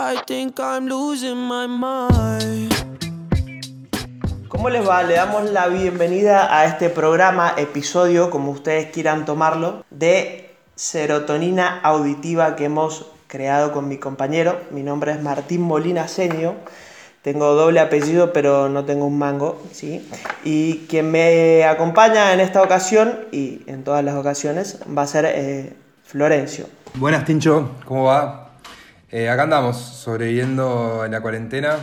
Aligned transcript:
I 0.00 0.22
think 0.26 0.60
I'm 0.60 0.86
losing 0.86 1.36
my 1.36 1.66
mind. 1.66 2.72
¿Cómo 4.48 4.70
les 4.70 4.88
va? 4.88 5.02
Le 5.02 5.14
damos 5.14 5.50
la 5.50 5.66
bienvenida 5.66 6.56
a 6.56 6.66
este 6.66 6.90
programa, 6.90 7.54
episodio, 7.56 8.30
como 8.30 8.52
ustedes 8.52 8.92
quieran 8.92 9.24
tomarlo, 9.24 9.84
de 9.90 10.50
serotonina 10.76 11.80
auditiva 11.80 12.54
que 12.54 12.66
hemos 12.66 13.06
creado 13.26 13.72
con 13.72 13.88
mi 13.88 13.98
compañero. 13.98 14.60
Mi 14.70 14.84
nombre 14.84 15.10
es 15.10 15.20
Martín 15.20 15.62
Molina 15.62 16.06
Senio. 16.06 16.54
Tengo 17.22 17.54
doble 17.54 17.80
apellido, 17.80 18.32
pero 18.32 18.68
no 18.68 18.84
tengo 18.84 19.06
un 19.06 19.18
mango, 19.18 19.60
¿sí? 19.72 20.08
Y 20.44 20.86
quien 20.86 21.10
me 21.10 21.64
acompaña 21.64 22.32
en 22.32 22.38
esta 22.38 22.62
ocasión 22.62 23.26
y 23.32 23.62
en 23.66 23.82
todas 23.82 24.04
las 24.04 24.14
ocasiones 24.14 24.78
va 24.96 25.02
a 25.02 25.06
ser 25.08 25.24
eh, 25.26 25.72
Florencio. 26.04 26.77
Buenas, 26.98 27.24
Tincho, 27.24 27.76
¿cómo 27.84 28.06
va? 28.06 28.50
Eh, 29.12 29.28
acá 29.28 29.44
andamos, 29.44 29.76
sobreviviendo 29.76 31.04
en 31.04 31.12
la 31.12 31.20
cuarentena. 31.20 31.76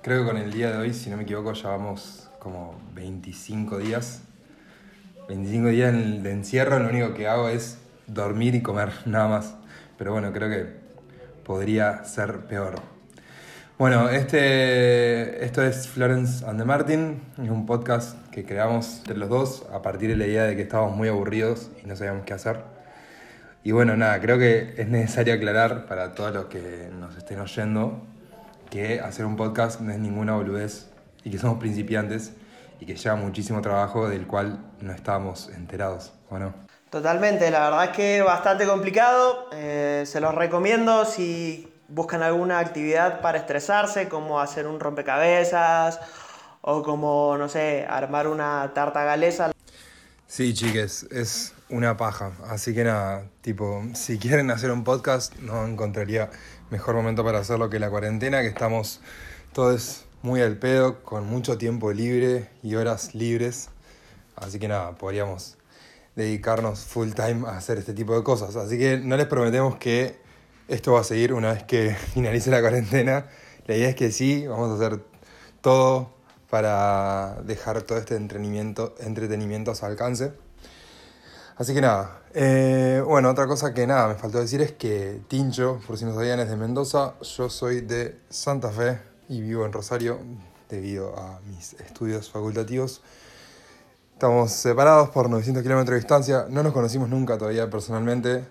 Creo 0.00 0.22
que 0.22 0.30
con 0.30 0.38
el 0.38 0.50
día 0.50 0.70
de 0.70 0.78
hoy, 0.78 0.94
si 0.94 1.10
no 1.10 1.18
me 1.18 1.24
equivoco, 1.24 1.52
ya 1.52 1.68
vamos 1.68 2.30
como 2.38 2.80
25 2.94 3.76
días. 3.76 4.22
25 5.28 5.68
días 5.68 5.92
de 5.92 6.32
encierro, 6.32 6.78
lo 6.78 6.88
único 6.88 7.12
que 7.12 7.28
hago 7.28 7.50
es 7.50 7.76
dormir 8.06 8.54
y 8.54 8.62
comer, 8.62 8.88
nada 9.04 9.28
más. 9.28 9.54
Pero 9.98 10.12
bueno, 10.12 10.32
creo 10.32 10.48
que 10.48 10.66
podría 11.44 12.04
ser 12.04 12.46
peor. 12.46 12.76
Bueno, 13.78 14.08
este, 14.08 15.44
esto 15.44 15.62
es 15.62 15.86
Florence 15.86 16.46
and 16.46 16.58
the 16.58 16.64
Martin, 16.64 17.20
es 17.42 17.50
un 17.50 17.66
podcast 17.66 18.16
que 18.30 18.46
creamos 18.46 19.00
entre 19.00 19.18
los 19.18 19.28
dos 19.28 19.66
a 19.70 19.82
partir 19.82 20.08
de 20.08 20.16
la 20.16 20.26
idea 20.26 20.44
de 20.44 20.56
que 20.56 20.62
estábamos 20.62 20.96
muy 20.96 21.08
aburridos 21.08 21.70
y 21.84 21.86
no 21.86 21.94
sabíamos 21.94 22.24
qué 22.24 22.32
hacer. 22.32 22.81
Y 23.64 23.70
bueno, 23.70 23.96
nada, 23.96 24.20
creo 24.20 24.38
que 24.38 24.74
es 24.76 24.88
necesario 24.88 25.34
aclarar 25.34 25.86
para 25.86 26.14
todos 26.14 26.32
los 26.34 26.46
que 26.46 26.90
nos 26.98 27.16
estén 27.16 27.38
oyendo 27.38 28.02
que 28.70 29.00
hacer 29.00 29.24
un 29.24 29.36
podcast 29.36 29.80
no 29.80 29.92
es 29.92 29.98
ninguna 29.98 30.34
boludez 30.34 30.88
y 31.22 31.30
que 31.30 31.38
somos 31.38 31.58
principiantes 31.58 32.32
y 32.80 32.86
que 32.86 32.96
lleva 32.96 33.14
muchísimo 33.14 33.60
trabajo 33.60 34.08
del 34.08 34.26
cual 34.26 34.58
no 34.80 34.92
estábamos 34.92 35.48
enterados, 35.50 36.12
¿o 36.30 36.38
no? 36.38 36.54
Totalmente, 36.90 37.50
la 37.52 37.70
verdad 37.70 37.84
es 37.84 37.90
que 37.90 38.18
es 38.18 38.24
bastante 38.24 38.66
complicado. 38.66 39.48
eh, 39.52 40.02
se 40.06 40.20
los 40.20 40.34
recomiendo 40.34 41.04
si 41.04 41.72
buscan 41.86 42.22
alguna 42.22 42.58
actividad 42.58 43.20
para 43.20 43.38
estresarse, 43.38 44.08
como 44.08 44.40
hacer 44.40 44.66
un 44.66 44.80
rompecabezas 44.80 46.00
o 46.62 46.82
como, 46.82 47.36
no 47.38 47.48
sé, 47.48 47.86
armar 47.88 48.26
una 48.26 48.72
tarta 48.74 49.04
galesa. 49.04 49.52
Sí, 50.26 50.54
chiques, 50.54 51.06
es 51.10 51.54
una 51.72 51.96
paja. 51.96 52.32
Así 52.46 52.74
que 52.74 52.84
nada, 52.84 53.28
tipo, 53.40 53.82
si 53.94 54.18
quieren 54.18 54.50
hacer 54.50 54.70
un 54.70 54.84
podcast, 54.84 55.34
no 55.38 55.66
encontraría 55.66 56.30
mejor 56.70 56.94
momento 56.94 57.24
para 57.24 57.38
hacerlo 57.38 57.70
que 57.70 57.78
la 57.78 57.90
cuarentena, 57.90 58.42
que 58.42 58.48
estamos 58.48 59.00
todos 59.52 60.04
muy 60.22 60.40
al 60.42 60.58
pedo, 60.58 61.02
con 61.02 61.26
mucho 61.26 61.58
tiempo 61.58 61.92
libre 61.92 62.48
y 62.62 62.74
horas 62.74 63.14
libres. 63.14 63.70
Así 64.36 64.58
que 64.58 64.68
nada, 64.68 64.92
podríamos 64.92 65.56
dedicarnos 66.14 66.80
full 66.84 67.12
time 67.12 67.48
a 67.48 67.56
hacer 67.56 67.78
este 67.78 67.94
tipo 67.94 68.14
de 68.14 68.22
cosas. 68.22 68.54
Así 68.56 68.78
que 68.78 68.98
no 68.98 69.16
les 69.16 69.26
prometemos 69.26 69.76
que 69.76 70.20
esto 70.68 70.92
va 70.92 71.00
a 71.00 71.04
seguir 71.04 71.32
una 71.32 71.54
vez 71.54 71.64
que 71.64 71.94
finalice 72.14 72.50
la 72.50 72.60
cuarentena. 72.60 73.26
La 73.66 73.76
idea 73.76 73.88
es 73.88 73.96
que 73.96 74.12
sí, 74.12 74.46
vamos 74.46 74.70
a 74.70 74.74
hacer 74.74 75.02
todo 75.62 76.10
para 76.50 77.40
dejar 77.44 77.80
todo 77.82 77.96
este 77.96 78.14
entretenimiento, 78.14 78.94
entretenimiento 79.00 79.70
a 79.70 79.74
su 79.74 79.86
alcance. 79.86 80.32
Así 81.56 81.74
que 81.74 81.82
nada, 81.82 82.22
eh, 82.34 83.02
bueno, 83.06 83.30
otra 83.30 83.46
cosa 83.46 83.74
que 83.74 83.86
nada, 83.86 84.08
me 84.08 84.14
faltó 84.14 84.38
decir 84.38 84.62
es 84.62 84.72
que 84.72 85.20
Tincho, 85.28 85.80
por 85.86 85.98
si 85.98 86.06
no 86.06 86.14
sabían, 86.14 86.40
es 86.40 86.48
de 86.48 86.56
Mendoza, 86.56 87.14
yo 87.20 87.50
soy 87.50 87.82
de 87.82 88.18
Santa 88.30 88.70
Fe 88.70 89.00
y 89.28 89.42
vivo 89.42 89.66
en 89.66 89.72
Rosario 89.72 90.18
debido 90.70 91.14
a 91.18 91.40
mis 91.40 91.74
estudios 91.74 92.30
facultativos. 92.30 93.02
Estamos 94.14 94.50
separados 94.52 95.10
por 95.10 95.28
900 95.28 95.62
kilómetros 95.62 95.94
de 95.94 96.00
distancia, 96.00 96.46
no 96.48 96.62
nos 96.62 96.72
conocimos 96.72 97.10
nunca 97.10 97.36
todavía 97.36 97.68
personalmente, 97.68 98.46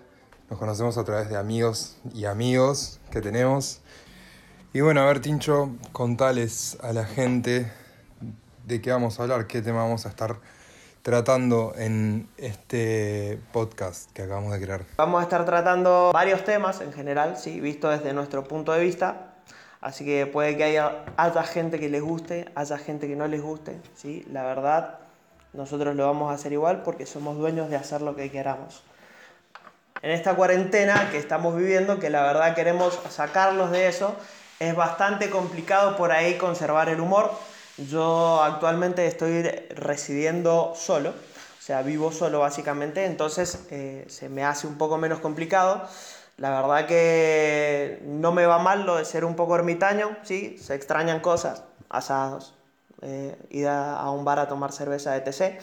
nos 0.48 0.60
conocemos 0.60 0.96
a 0.96 1.02
través 1.02 1.28
de 1.28 1.36
amigos 1.36 1.96
y 2.14 2.26
amigos 2.26 3.00
que 3.10 3.20
tenemos. 3.20 3.80
Y 4.72 4.80
bueno, 4.80 5.00
a 5.00 5.06
ver, 5.06 5.20
Tincho, 5.20 5.74
contales 5.90 6.78
a 6.82 6.92
la 6.92 7.04
gente 7.04 7.72
de 8.64 8.80
qué 8.80 8.92
vamos 8.92 9.18
a 9.18 9.24
hablar, 9.24 9.48
qué 9.48 9.60
tema 9.60 9.82
vamos 9.82 10.06
a 10.06 10.08
estar 10.08 10.38
tratando 11.02 11.74
en 11.76 12.28
este 12.36 13.40
podcast 13.52 14.10
que 14.12 14.22
acabamos 14.22 14.52
de 14.52 14.60
crear. 14.60 14.82
Vamos 14.96 15.20
a 15.20 15.24
estar 15.24 15.44
tratando 15.44 16.12
varios 16.12 16.44
temas 16.44 16.80
en 16.80 16.92
general, 16.92 17.36
sí, 17.36 17.60
visto 17.60 17.88
desde 17.88 18.12
nuestro 18.12 18.44
punto 18.44 18.72
de 18.72 18.80
vista. 18.80 19.34
Así 19.80 20.04
que 20.04 20.26
puede 20.26 20.56
que 20.56 20.62
haya, 20.62 21.04
haya 21.16 21.42
gente 21.42 21.80
que 21.80 21.88
les 21.88 22.00
guste, 22.00 22.48
haya 22.54 22.78
gente 22.78 23.08
que 23.08 23.16
no 23.16 23.26
les 23.26 23.42
guste, 23.42 23.80
sí. 23.96 24.24
La 24.30 24.44
verdad, 24.44 25.00
nosotros 25.52 25.96
lo 25.96 26.06
vamos 26.06 26.30
a 26.30 26.34
hacer 26.34 26.52
igual 26.52 26.82
porque 26.84 27.04
somos 27.04 27.36
dueños 27.36 27.68
de 27.68 27.76
hacer 27.76 28.00
lo 28.00 28.14
que 28.14 28.30
queramos. 28.30 28.84
En 30.02 30.12
esta 30.12 30.36
cuarentena 30.36 31.10
que 31.10 31.18
estamos 31.18 31.56
viviendo, 31.56 31.98
que 31.98 32.10
la 32.10 32.22
verdad 32.22 32.54
queremos 32.54 32.98
sacarlos 33.10 33.72
de 33.72 33.88
eso, 33.88 34.14
es 34.60 34.76
bastante 34.76 35.30
complicado 35.30 35.96
por 35.96 36.12
ahí 36.12 36.38
conservar 36.38 36.88
el 36.88 37.00
humor. 37.00 37.32
Yo 37.88 38.42
actualmente 38.42 39.06
estoy 39.06 39.42
residiendo 39.70 40.74
solo, 40.76 41.10
o 41.10 41.62
sea, 41.62 41.82
vivo 41.82 42.12
solo 42.12 42.40
básicamente, 42.40 43.04
entonces 43.04 43.66
eh, 43.70 44.04
se 44.08 44.28
me 44.28 44.44
hace 44.44 44.66
un 44.66 44.76
poco 44.76 44.98
menos 44.98 45.20
complicado. 45.20 45.88
La 46.36 46.50
verdad 46.60 46.86
que 46.86 48.00
no 48.04 48.32
me 48.32 48.46
va 48.46 48.58
mal 48.58 48.84
lo 48.84 48.96
de 48.96 49.04
ser 49.04 49.24
un 49.24 49.36
poco 49.36 49.54
ermitaño, 49.54 50.16
sí, 50.22 50.58
se 50.58 50.74
extrañan 50.74 51.20
cosas, 51.20 51.62
asados, 51.88 52.54
eh, 53.02 53.36
ir 53.50 53.68
a, 53.68 54.10
un 54.10 54.24
bar 54.24 54.38
a 54.38 54.48
tomar 54.48 54.72
cerveza, 54.72 55.16
etc. 55.16 55.60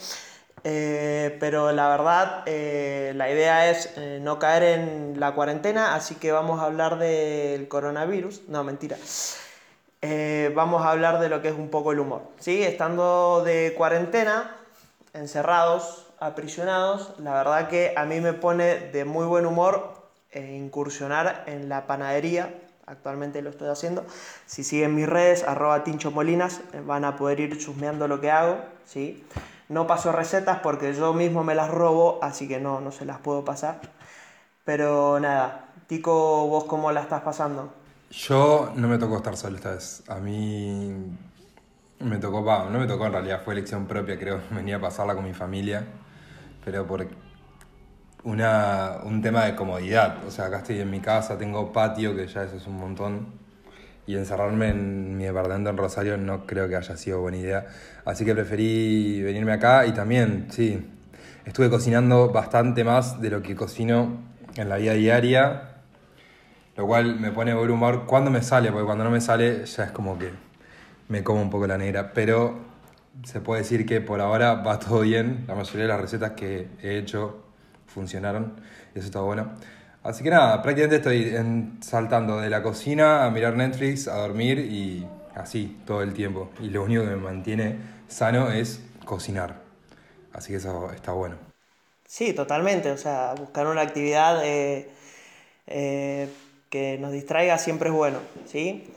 Eh, 0.63 1.37
pero 1.39 1.71
la 1.71 1.89
verdad, 1.89 2.43
eh, 2.45 3.13
la 3.15 3.31
idea 3.31 3.69
es 3.69 3.97
no 4.21 4.39
caer 4.39 4.63
en 4.63 5.19
la 5.19 5.33
cuarentena, 5.33 5.95
así 5.95 6.15
que 6.15 6.31
vamos 6.31 6.59
a 6.59 6.65
hablar 6.65 6.97
del 6.99 7.67
coronavirus. 7.67 8.43
No, 8.47 8.63
mentira. 8.63 8.97
Eh, 10.01 10.53
vamos 10.55 10.85
a 10.85 10.91
hablar 10.91 11.19
de 11.19 11.27
lo 11.27 11.41
que 11.41 11.49
es 11.49 11.55
un 11.55 11.69
poco 11.69 11.91
el 11.91 11.99
humor. 11.99 12.21
¿sí? 12.39 12.63
Estando 12.63 13.43
de 13.43 13.73
cuarentena, 13.77 14.55
encerrados, 15.13 16.07
aprisionados, 16.19 17.13
la 17.19 17.33
verdad 17.33 17.67
que 17.67 17.93
a 17.97 18.05
mí 18.05 18.21
me 18.21 18.33
pone 18.33 18.79
de 18.79 19.03
muy 19.05 19.25
buen 19.25 19.45
humor 19.45 19.93
eh, 20.31 20.55
incursionar 20.57 21.43
en 21.47 21.67
la 21.67 21.85
panadería. 21.85 22.53
Actualmente 22.85 23.41
lo 23.41 23.49
estoy 23.49 23.67
haciendo. 23.67 24.05
Si 24.45 24.63
siguen 24.63 24.95
mis 24.95 25.07
redes, 25.07 25.43
arroba 25.43 25.83
Tincho 25.83 26.11
Molinas, 26.11 26.61
eh, 26.73 26.81
van 26.83 27.03
a 27.03 27.17
poder 27.17 27.39
ir 27.41 27.57
chusmeando 27.57 28.07
lo 28.07 28.21
que 28.21 28.31
hago. 28.31 28.57
¿sí? 28.85 29.25
No 29.67 29.85
paso 29.85 30.11
recetas 30.13 30.59
porque 30.59 30.93
yo 30.93 31.13
mismo 31.13 31.43
me 31.43 31.55
las 31.55 31.69
robo, 31.69 32.19
así 32.21 32.47
que 32.47 32.59
no, 32.59 32.79
no 32.79 32.91
se 32.91 33.05
las 33.05 33.19
puedo 33.19 33.43
pasar. 33.43 33.81
Pero 34.63 35.19
nada, 35.19 35.65
Tico, 35.87 36.47
¿vos 36.47 36.63
cómo 36.65 36.91
la 36.91 37.01
estás 37.01 37.21
pasando? 37.21 37.73
Yo 38.11 38.73
no 38.75 38.87
me 38.87 38.97
tocó 38.97 39.17
estar 39.17 39.37
solo 39.37 39.57
esta. 39.57 39.77
A 40.15 40.19
mí 40.19 40.91
me 41.99 42.17
tocó, 42.17 42.41
no 42.69 42.79
me 42.79 42.87
tocó 42.87 43.05
en 43.05 43.11
realidad, 43.11 43.41
fue 43.45 43.53
elección 43.53 43.85
propia, 43.85 44.17
creo. 44.17 44.41
Venía 44.51 44.77
a 44.77 44.81
pasarla 44.81 45.13
con 45.13 45.23
mi 45.23 45.33
familia, 45.33 45.83
pero 46.65 46.87
por 46.87 47.07
una, 48.23 48.97
un 49.03 49.21
tema 49.21 49.45
de 49.45 49.55
comodidad. 49.55 50.25
O 50.25 50.31
sea, 50.31 50.45
acá 50.45 50.57
estoy 50.57 50.79
en 50.79 50.89
mi 50.89 51.01
casa, 51.01 51.37
tengo 51.37 51.71
patio, 51.71 52.15
que 52.15 52.25
ya 52.27 52.43
eso 52.43 52.55
es 52.55 52.65
un 52.65 52.79
montón. 52.79 53.27
Y 54.07 54.15
encerrarme 54.15 54.69
en 54.69 55.17
mi 55.17 55.25
departamento 55.25 55.69
en 55.69 55.77
Rosario 55.77 56.17
no 56.17 56.47
creo 56.47 56.67
que 56.67 56.75
haya 56.75 56.97
sido 56.97 57.21
buena 57.21 57.37
idea. 57.37 57.67
Así 58.05 58.25
que 58.25 58.33
preferí 58.33 59.21
venirme 59.21 59.51
acá 59.53 59.85
y 59.85 59.91
también, 59.91 60.47
sí, 60.49 60.83
estuve 61.45 61.69
cocinando 61.69 62.29
bastante 62.29 62.83
más 62.83 63.21
de 63.21 63.29
lo 63.29 63.43
que 63.43 63.55
cocino 63.55 64.17
en 64.55 64.67
la 64.67 64.77
vida 64.77 64.93
diaria. 64.93 65.68
Lo 66.79 66.87
cual 66.87 67.19
me 67.19 67.33
pone 67.33 67.53
buen 67.53 67.71
humor 67.71 68.05
cuando 68.05 68.31
me 68.31 68.41
sale, 68.41 68.71
porque 68.71 68.85
cuando 68.85 69.03
no 69.03 69.09
me 69.11 69.19
sale 69.19 69.65
ya 69.65 69.83
es 69.83 69.91
como 69.91 70.17
que 70.17 70.31
me 71.09 71.25
como 71.25 71.41
un 71.41 71.49
poco 71.49 71.67
la 71.67 71.77
negra. 71.77 72.13
Pero 72.13 72.57
se 73.25 73.41
puede 73.41 73.63
decir 73.63 73.85
que 73.85 73.99
por 73.99 74.21
ahora 74.21 74.53
va 74.53 74.79
todo 74.79 75.01
bien. 75.01 75.43
La 75.45 75.55
mayoría 75.55 75.81
de 75.81 75.87
las 75.89 75.99
recetas 75.99 76.31
que 76.37 76.69
he 76.81 76.97
hecho 76.97 77.43
funcionaron. 77.85 78.61
Y 78.95 78.99
eso 78.99 79.07
está 79.07 79.19
bueno. 79.19 79.51
Así 80.03 80.23
que 80.23 80.29
nada, 80.29 80.61
prácticamente 80.61 80.95
estoy 80.95 81.77
saltando 81.81 82.39
de 82.39 82.49
la 82.49 82.63
cocina 82.63 83.25
a 83.25 83.29
mirar 83.29 83.57
Netflix, 83.57 84.07
a 84.07 84.15
dormir 84.15 84.59
y 84.59 85.05
así 85.35 85.81
todo 85.85 86.01
el 86.01 86.13
tiempo. 86.13 86.49
Y 86.61 86.69
lo 86.69 86.83
único 86.83 87.01
que 87.03 87.09
me 87.09 87.17
mantiene 87.17 87.75
sano 88.07 88.51
es 88.51 88.81
cocinar. 89.03 89.57
Así 90.31 90.53
que 90.53 90.59
eso 90.59 90.89
está 90.93 91.11
bueno. 91.11 91.35
Sí, 92.05 92.33
totalmente. 92.33 92.89
O 92.91 92.97
sea, 92.97 93.33
buscar 93.37 93.67
una 93.67 93.81
actividad 93.81 94.45
eh, 94.45 94.89
eh, 95.67 96.29
que 96.69 96.97
nos 96.99 97.11
distraiga 97.11 97.57
siempre 97.57 97.89
es 97.89 97.95
bueno, 97.95 98.19
¿sí? 98.45 98.87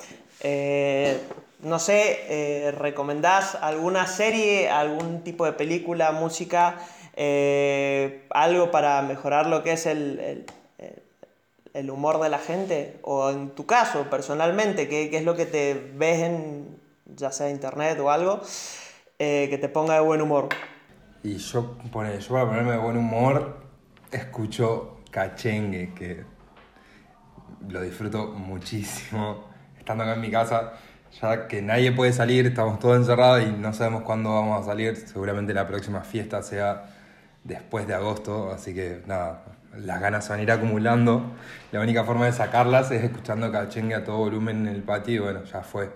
Eh, 0.40 1.19
no 1.60 1.78
sé, 1.78 2.19
eh, 2.28 2.72
¿recomendás 2.72 3.54
alguna 3.54 4.06
serie, 4.06 4.69
algún 4.69 5.22
tipo 5.22 5.44
de 5.44 5.52
película, 5.52 6.10
música, 6.12 6.78
eh, 7.14 8.24
algo 8.30 8.70
para 8.70 9.00
mejorar 9.02 9.46
lo 9.46 9.62
que 9.62 9.72
es 9.72 9.86
el, 9.86 10.19
el- 10.19 10.46
el- 11.74 11.90
humor 11.90 12.20
de 12.20 12.28
la 12.28 12.38
gente? 12.38 12.98
O 13.02 13.30
en 13.30 13.50
tu 13.50 13.64
caso, 13.66 14.10
personalmente, 14.10 14.88
¿qué, 14.88 15.08
qué 15.08 15.19
es 15.19 15.24
lo 15.24 15.36
que 15.36 15.46
te 15.46 15.74
ves 15.94 16.20
en, 16.22 16.76
ya 17.16 17.30
sea 17.30 17.48
internet 17.50 17.98
o 18.00 18.10
algo, 18.10 18.40
eh, 19.19 19.46
que 19.48 19.58
te 19.58 19.69
ponga 19.69 19.94
de 19.94 20.00
buen 20.00 20.20
humor? 20.20 20.48
Y 21.22 21.36
yo, 21.36 21.78
pone, 21.92 22.19
yo 22.20 22.28
para 22.34 22.46
ponerme 22.46 22.72
de 22.72 22.78
buen 22.78 22.96
humor, 22.96 23.56
escucho 24.10 24.96
cachengue, 25.12 25.92
que 25.94 26.24
lo 27.68 27.80
disfruto 27.80 28.28
muchísimo. 28.28 29.44
Estando 29.78 30.04
acá 30.04 30.14
en 30.14 30.20
mi 30.20 30.30
casa, 30.30 30.74
ya 31.20 31.48
que 31.48 31.60
nadie 31.62 31.92
puede 31.92 32.12
salir, 32.12 32.46
estamos 32.46 32.78
todos 32.78 32.96
encerrados 32.96 33.42
y 33.42 33.52
no 33.52 33.72
sabemos 33.72 34.02
cuándo 34.02 34.32
vamos 34.34 34.62
a 34.62 34.64
salir. 34.64 34.96
Seguramente 34.96 35.52
la 35.52 35.66
próxima 35.66 36.02
fiesta 36.02 36.42
sea 36.42 36.86
después 37.44 37.86
de 37.86 37.94
agosto, 37.94 38.52
así 38.52 38.74
que 38.74 39.02
nada, 39.06 39.44
las 39.76 40.00
ganas 40.00 40.24
se 40.24 40.30
van 40.30 40.40
a 40.40 40.42
ir 40.42 40.50
acumulando. 40.50 41.32
La 41.72 41.80
única 41.80 42.04
forma 42.04 42.26
de 42.26 42.32
sacarlas 42.32 42.90
es 42.90 43.02
escuchando 43.02 43.50
cachengue 43.50 43.94
a 43.94 44.04
todo 44.04 44.18
volumen 44.18 44.66
en 44.66 44.74
el 44.74 44.82
patio 44.82 45.14
y 45.14 45.18
bueno, 45.18 45.44
ya 45.44 45.62
fue. 45.62 45.90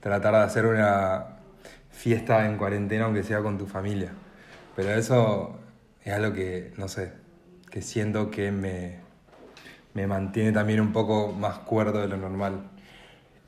Tratar 0.00 0.34
de 0.34 0.40
hacer 0.40 0.66
una 0.66 1.26
fiesta 1.90 2.46
en 2.46 2.58
cuarentena 2.58 3.06
aunque 3.06 3.22
sea 3.22 3.40
con 3.40 3.58
tu 3.58 3.66
familia. 3.66 4.12
Pero 4.74 4.90
eso 4.90 5.58
es 6.04 6.12
algo 6.12 6.32
que, 6.34 6.72
no 6.76 6.88
sé, 6.88 7.12
que 7.70 7.82
siento 7.82 8.30
que 8.30 8.52
me, 8.52 9.05
me 9.96 10.06
mantiene 10.06 10.52
también 10.52 10.80
un 10.80 10.92
poco 10.92 11.32
más 11.32 11.58
cuerdo 11.60 12.02
de 12.02 12.08
lo 12.08 12.18
normal. 12.18 12.68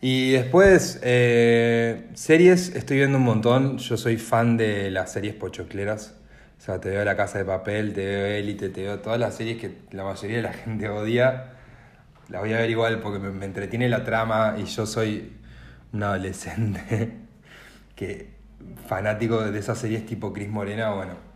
Y 0.01 0.33
después, 0.33 0.99
eh, 1.03 2.09
series, 2.15 2.75
estoy 2.75 2.97
viendo 2.99 3.19
un 3.19 3.25
montón. 3.25 3.77
Yo 3.79 3.99
soy 3.99 4.17
fan 4.17 4.57
de 4.57 4.91
las 4.91 5.13
series 5.13 5.35
pochocleras. 5.35 6.15
O 6.59 6.61
sea, 6.63 6.81
te 6.81 6.89
veo 6.91 7.05
La 7.05 7.17
Casa 7.17 7.39
de 7.39 7.45
Papel, 7.45 7.93
te 7.93 8.07
veo 8.07 8.27
Élite, 8.27 8.71
te 8.71 8.83
veo 8.83 9.01
todas 9.01 9.21
las 9.21 9.35
series 9.37 9.59
que 9.59 9.79
la 9.93 10.05
mayoría 10.05 10.39
de 10.39 10.43
la 10.43 10.53
gente 10.55 10.89
odia. 10.89 11.53
Las 12.31 12.41
voy 12.41 12.55
a 12.55 12.59
ver 12.59 12.71
igual 12.71 13.01
porque 13.01 13.19
me, 13.19 13.31
me 13.31 13.45
entretiene 13.47 13.89
la 13.91 14.05
trama 14.05 14.57
y 14.59 14.65
yo 14.65 14.87
soy 14.87 15.37
un 15.93 16.03
adolescente 16.03 17.11
que 17.97 18.31
fanático 18.87 19.43
de 19.43 19.59
esas 19.59 19.79
series 19.79 20.07
tipo 20.07 20.33
Cris 20.33 20.49
Morena, 20.49 20.93
bueno. 20.95 21.28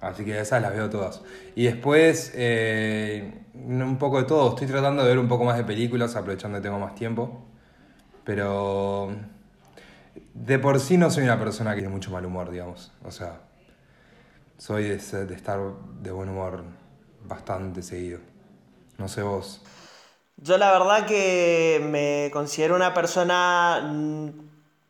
Así 0.00 0.24
que 0.24 0.38
esas 0.38 0.62
las 0.62 0.72
veo 0.72 0.88
todas. 0.90 1.22
Y 1.54 1.64
después, 1.64 2.32
eh, 2.34 3.42
un 3.54 3.98
poco 3.98 4.18
de 4.18 4.24
todo. 4.24 4.50
Estoy 4.50 4.66
tratando 4.68 5.02
de 5.02 5.08
ver 5.08 5.18
un 5.18 5.28
poco 5.28 5.44
más 5.44 5.56
de 5.56 5.64
películas, 5.64 6.14
aprovechando 6.16 6.58
que 6.58 6.62
tengo 6.62 6.78
más 6.78 6.94
tiempo. 6.94 7.44
Pero 8.24 9.10
de 10.34 10.58
por 10.58 10.78
sí 10.80 10.96
no 10.96 11.10
soy 11.10 11.24
una 11.24 11.38
persona 11.38 11.74
que 11.74 11.80
tiene 11.80 11.94
mucho 11.94 12.10
mal 12.10 12.24
humor, 12.24 12.50
digamos. 12.50 12.92
O 13.04 13.10
sea, 13.10 13.40
soy 14.56 14.84
de, 14.84 14.96
de 14.98 15.34
estar 15.34 15.60
de 16.00 16.10
buen 16.12 16.28
humor 16.28 16.64
bastante 17.24 17.82
seguido. 17.82 18.20
No 18.98 19.08
sé 19.08 19.22
vos. 19.22 19.62
Yo 20.36 20.56
la 20.56 20.70
verdad 20.70 21.06
que 21.06 21.80
me 21.90 22.30
considero 22.32 22.76
una 22.76 22.94
persona, 22.94 23.90
mm, 23.92 24.28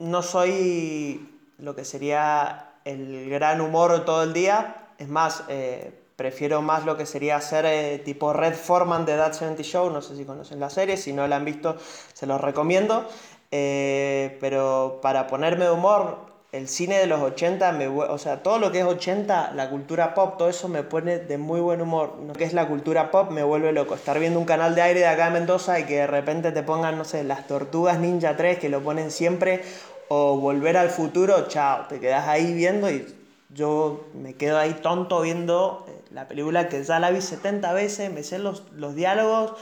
no 0.01 0.23
soy 0.23 1.27
lo 1.59 1.75
que 1.75 1.85
sería 1.85 2.73
el 2.85 3.31
gran 3.31 3.61
humor 3.61 4.05
todo 4.05 4.23
el 4.23 4.33
día, 4.33 4.88
es 4.99 5.09
más, 5.09 5.45
eh, 5.49 5.93
prefiero 6.17 6.63
más 6.63 6.85
lo 6.85 6.97
que 6.97 7.07
sería 7.07 7.41
ser 7.41 7.65
eh, 7.67 7.99
tipo 8.05 8.33
Red 8.33 8.55
Foreman 8.55 9.07
de 9.07 9.17
That 9.17 9.33
70 9.35 9.63
Show, 9.63 9.91
no 9.91 10.03
sé 10.03 10.17
si 10.17 10.25
conocen 10.25 10.61
la 10.61 10.71
serie, 10.71 10.97
si 10.97 11.13
no 11.13 11.27
la 11.29 11.37
han 11.37 11.45
visto 11.45 11.77
se 12.13 12.27
los 12.27 12.41
recomiendo, 12.41 13.07
Eh, 13.51 14.37
pero 14.41 14.99
para 15.01 15.27
ponerme 15.27 15.65
de 15.65 15.71
humor, 15.71 16.19
el 16.53 16.69
cine 16.69 16.99
de 16.99 17.07
los 17.07 17.21
80, 17.21 17.73
me, 17.73 17.89
o 17.89 18.19
sea, 18.19 18.43
todo 18.43 18.59
lo 18.59 18.73
que 18.73 18.81
es 18.81 18.85
80, 18.85 19.53
la 19.55 19.71
cultura 19.71 20.15
pop, 20.15 20.37
todo 20.39 20.49
eso 20.49 20.69
me 20.69 20.83
pone 20.83 21.19
de 21.19 21.39
muy 21.39 21.61
buen 21.61 21.81
humor. 21.81 22.17
Lo 22.27 22.33
que 22.35 22.45
es 22.45 22.53
la 22.53 22.67
cultura 22.69 23.11
pop 23.11 23.31
me 23.31 23.43
vuelve 23.43 23.73
loco. 23.73 23.95
Estar 23.95 24.19
viendo 24.19 24.39
un 24.39 24.45
canal 24.47 24.75
de 24.75 24.83
aire 24.83 25.01
de 25.01 25.07
acá 25.07 25.27
de 25.27 25.33
Mendoza 25.33 25.79
y 25.79 25.85
que 25.85 25.97
de 25.97 26.07
repente 26.07 26.53
te 26.53 26.63
pongan, 26.63 26.99
no 26.99 27.05
sé, 27.05 27.25
las 27.25 27.47
Tortugas 27.47 27.99
Ninja 28.01 28.37
3, 28.37 28.59
que 28.59 28.69
lo 28.69 28.83
ponen 28.83 29.11
siempre, 29.11 29.63
o 30.09 30.39
Volver 30.39 30.77
al 30.77 30.91
Futuro, 30.91 31.49
chao, 31.49 31.87
te 31.89 32.01
quedas 32.01 32.29
ahí 32.29 32.53
viendo 32.55 32.91
y 32.91 33.18
yo 33.51 34.07
me 34.15 34.35
quedo 34.35 34.59
ahí 34.59 34.75
tonto 34.75 35.21
viendo 35.21 35.87
eh, 35.89 36.03
la 36.11 36.29
película 36.29 36.69
que 36.69 36.83
ya 36.85 36.99
la 36.99 37.11
vi 37.11 37.21
70 37.21 37.73
veces, 37.73 38.13
me 38.13 38.23
sé 38.23 38.39
los, 38.39 38.65
los 38.73 38.95
diálogos 38.95 39.53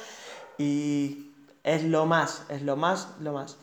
y 0.59 1.31
es 1.63 1.85
lo 1.85 2.07
más, 2.07 2.45
es 2.49 2.63
lo 2.63 2.77
más, 2.77 3.09
lo 3.21 3.33
más. 3.33 3.59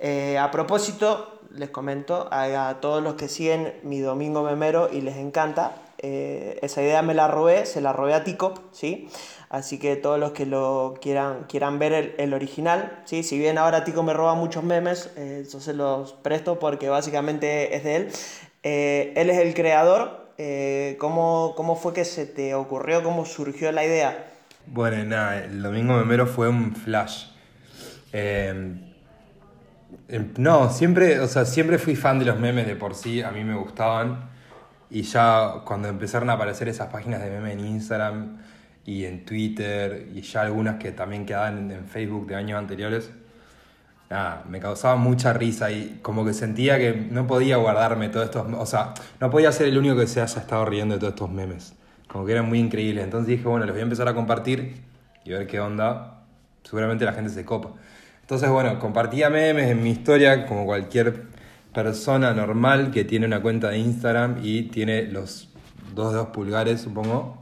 Eh, 0.00 0.38
a 0.38 0.50
propósito, 0.50 1.40
les 1.50 1.70
comento 1.70 2.28
a, 2.30 2.78
todos 2.80 3.02
los 3.02 3.14
que 3.14 3.28
siguen 3.28 3.74
mi 3.82 4.00
Domingo 4.00 4.42
Memero 4.42 4.90
y 4.92 5.00
les 5.00 5.16
encanta, 5.16 5.76
eh, 5.98 6.58
esa 6.62 6.82
idea 6.82 7.00
me 7.02 7.14
la 7.14 7.28
robé, 7.28 7.64
se 7.64 7.80
la 7.80 7.92
robé 7.92 8.12
a 8.14 8.24
Tico, 8.24 8.54
¿sí? 8.72 9.08
Así 9.48 9.78
que 9.78 9.94
todos 9.96 10.18
los 10.18 10.32
que 10.32 10.46
lo 10.46 10.94
quieran, 11.00 11.44
quieran 11.44 11.78
ver 11.78 12.16
el, 12.18 12.34
original, 12.34 13.00
¿sí? 13.04 13.22
Si 13.22 13.38
bien 13.38 13.56
ahora 13.56 13.84
Tico 13.84 14.02
me 14.02 14.12
roba 14.12 14.34
muchos 14.34 14.64
memes, 14.64 15.10
yo 15.16 15.60
se 15.60 15.72
los 15.72 16.12
presto 16.12 16.58
porque 16.58 16.88
básicamente 16.88 17.76
es 17.76 17.84
de 17.84 17.96
él. 17.96 18.12
Eh, 18.64 19.12
él 19.14 19.30
es 19.30 19.38
el 19.38 19.54
creador. 19.54 20.24
eh, 20.36 20.96
¿cómo, 20.98 21.54
¿Cómo 21.56 21.76
fue 21.76 21.92
que 21.92 22.04
se 22.04 22.26
te 22.26 22.54
ocurrió, 22.54 23.04
cómo 23.04 23.24
surgió 23.24 23.70
la 23.70 23.84
idea? 23.84 24.32
Bueno, 24.66 25.04
nada, 25.04 25.44
el 25.44 25.62
domingo 25.62 25.94
memero 25.94 26.26
fue 26.26 26.48
un 26.48 26.74
flash. 26.74 27.26
Eh, 28.12 28.74
em, 30.08 30.32
no, 30.38 30.70
siempre, 30.70 31.20
o 31.20 31.28
sea, 31.28 31.44
siempre 31.44 31.78
fui 31.78 31.94
fan 31.94 32.18
de 32.18 32.24
los 32.24 32.38
memes 32.38 32.66
de 32.66 32.74
por 32.74 32.94
sí, 32.94 33.22
a 33.22 33.30
mí 33.30 33.44
me 33.44 33.54
gustaban. 33.54 34.30
Y 34.90 35.02
ya 35.02 35.62
cuando 35.64 35.88
empezaron 35.88 36.30
a 36.30 36.34
aparecer 36.34 36.68
esas 36.68 36.88
páginas 36.88 37.20
de 37.22 37.30
meme 37.30 37.52
en 37.52 37.60
Instagram 37.60 38.38
y 38.86 39.04
en 39.04 39.24
Twitter, 39.24 40.08
y 40.14 40.22
ya 40.22 40.42
algunas 40.42 40.76
que 40.76 40.92
también 40.92 41.26
quedaban 41.26 41.70
en 41.70 41.86
Facebook 41.86 42.26
de 42.26 42.36
años 42.36 42.58
anteriores, 42.58 43.10
nada, 44.14 44.44
me 44.48 44.60
causaba 44.60 44.94
mucha 44.94 45.32
risa 45.32 45.72
y 45.72 45.98
como 46.00 46.24
que 46.24 46.32
sentía 46.32 46.78
que 46.78 46.94
no 47.10 47.26
podía 47.26 47.56
guardarme 47.56 48.08
todos 48.10 48.26
estos, 48.26 48.46
o 48.56 48.66
sea, 48.66 48.94
no 49.20 49.28
podía 49.28 49.50
ser 49.50 49.66
el 49.66 49.76
único 49.76 49.96
que 49.96 50.06
se 50.06 50.20
haya 50.20 50.40
estado 50.40 50.64
riendo 50.64 50.94
de 50.94 51.00
todos 51.00 51.14
estos 51.14 51.30
memes. 51.30 51.74
Como 52.06 52.24
que 52.24 52.30
eran 52.30 52.48
muy 52.48 52.60
increíbles. 52.60 53.02
Entonces 53.02 53.26
dije, 53.26 53.42
bueno, 53.42 53.66
los 53.66 53.74
voy 53.74 53.80
a 53.80 53.82
empezar 53.82 54.06
a 54.06 54.14
compartir 54.14 54.82
y 55.24 55.30
ver 55.30 55.48
qué 55.48 55.58
onda. 55.58 56.22
Seguramente 56.62 57.04
la 57.04 57.12
gente 57.12 57.28
se 57.30 57.44
copa. 57.44 57.70
Entonces, 58.20 58.48
bueno, 58.50 58.78
compartía 58.78 59.30
memes 59.30 59.68
en 59.68 59.82
mi 59.82 59.90
historia 59.90 60.46
como 60.46 60.64
cualquier 60.64 61.24
persona 61.74 62.32
normal 62.32 62.92
que 62.92 63.04
tiene 63.04 63.26
una 63.26 63.42
cuenta 63.42 63.70
de 63.70 63.78
Instagram 63.78 64.38
y 64.44 64.62
tiene 64.64 65.10
los 65.10 65.48
dos 65.92 66.12
dedos 66.12 66.28
pulgares, 66.28 66.82
supongo. 66.82 67.36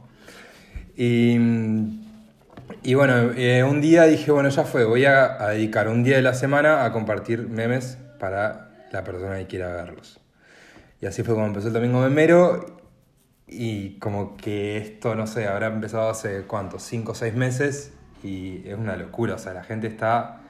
Y, 0.97 1.37
y 2.83 2.93
bueno, 2.95 3.31
eh, 3.35 3.63
un 3.63 3.81
día 3.81 4.03
dije, 4.03 4.31
bueno, 4.31 4.49
ya 4.49 4.63
fue, 4.63 4.85
voy 4.85 5.05
a, 5.05 5.41
a 5.43 5.49
dedicar 5.49 5.87
un 5.87 6.03
día 6.03 6.17
de 6.17 6.21
la 6.21 6.33
semana 6.33 6.85
a 6.85 6.91
compartir 6.91 7.47
memes 7.47 7.97
para 8.19 8.69
la 8.91 9.03
persona 9.03 9.37
que 9.37 9.47
quiera 9.47 9.69
verlos. 9.69 10.19
Y 11.01 11.05
así 11.05 11.23
fue 11.23 11.33
como 11.33 11.47
empezó 11.47 11.67
el 11.67 11.73
domingo 11.73 11.99
memero 11.99 12.77
y 13.47 13.99
como 13.99 14.37
que 14.37 14.77
esto, 14.77 15.15
no 15.15 15.27
sé, 15.27 15.47
habrá 15.47 15.67
empezado 15.67 16.09
hace 16.09 16.43
cuántos, 16.43 16.83
5 16.83 17.11
o 17.11 17.15
6 17.15 17.35
meses 17.35 17.93
y 18.23 18.67
es 18.67 18.77
una 18.77 18.95
locura, 18.95 19.35
o 19.35 19.37
sea, 19.37 19.53
la 19.53 19.63
gente 19.63 19.87
está 19.87 20.41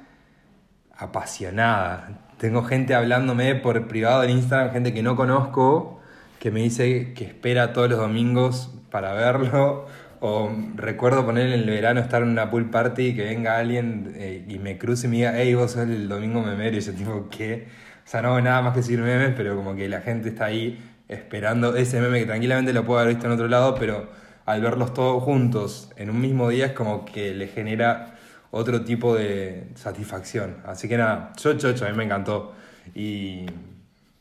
apasionada. 0.96 2.10
Tengo 2.38 2.64
gente 2.64 2.94
hablándome 2.94 3.56
por 3.56 3.88
privado 3.88 4.24
en 4.24 4.32
Instagram, 4.32 4.72
gente 4.72 4.94
que 4.94 5.04
no 5.04 5.16
conozco, 5.16 6.00
que 6.40 6.52
me 6.52 6.62
dice 6.62 7.14
que 7.14 7.26
espera 7.26 7.74
todos 7.74 7.90
los 7.90 8.00
domingos 8.00 8.72
para 8.92 9.14
verlo. 9.14 9.88
O 10.26 10.50
recuerdo 10.76 11.26
poner 11.26 11.48
en 11.48 11.54
el 11.54 11.66
verano 11.70 12.00
estar 12.00 12.22
en 12.24 12.30
una 12.30 12.50
pool 12.50 12.70
party 12.70 13.08
y 13.08 13.16
que 13.16 13.24
venga 13.26 13.58
alguien 13.58 14.14
eh, 14.16 14.46
y 14.48 14.58
me 14.58 14.78
cruce 14.78 15.08
y 15.08 15.10
me 15.10 15.18
diga, 15.18 15.34
hey, 15.36 15.54
vos 15.54 15.72
sos 15.72 15.82
el 15.84 16.08
domingo 16.08 16.42
memero. 16.42 16.78
Y 16.78 16.80
yo 16.82 16.94
tipo, 16.94 17.28
¿qué? 17.30 17.68
O 18.06 18.10
sea, 18.10 18.22
no 18.22 18.40
nada 18.40 18.62
más 18.62 18.74
que 18.74 18.80
decir 18.80 19.00
memes, 19.00 19.34
pero 19.36 19.56
como 19.56 19.76
que 19.76 19.90
la 19.90 20.00
gente 20.02 20.30
está 20.30 20.46
ahí 20.46 20.80
esperando 21.10 21.76
ese 21.76 22.00
meme 22.00 22.20
que 22.20 22.26
tranquilamente 22.26 22.72
lo 22.74 22.86
puedo 22.86 23.00
haber 23.02 23.14
visto 23.16 23.28
en 23.28 23.34
otro 23.34 23.48
lado, 23.50 23.76
pero 23.76 24.10
al 24.46 24.62
verlos 24.62 24.94
todos 24.94 25.22
juntos 25.24 25.90
en 25.98 26.10
un 26.10 26.22
mismo 26.22 26.48
día 26.50 26.68
es 26.68 26.72
como 26.74 27.04
que 27.06 27.34
le 27.34 27.48
genera 27.48 28.16
otro 28.52 28.84
tipo 28.86 29.16
de 29.16 29.68
satisfacción. 29.76 30.58
Así 30.66 30.88
que 30.88 30.98
nada, 30.98 31.34
yo 31.42 31.58
chocho, 31.58 31.86
a 31.86 31.90
mí 31.90 31.98
me 31.98 32.06
encantó. 32.06 32.54
Y 32.96 33.46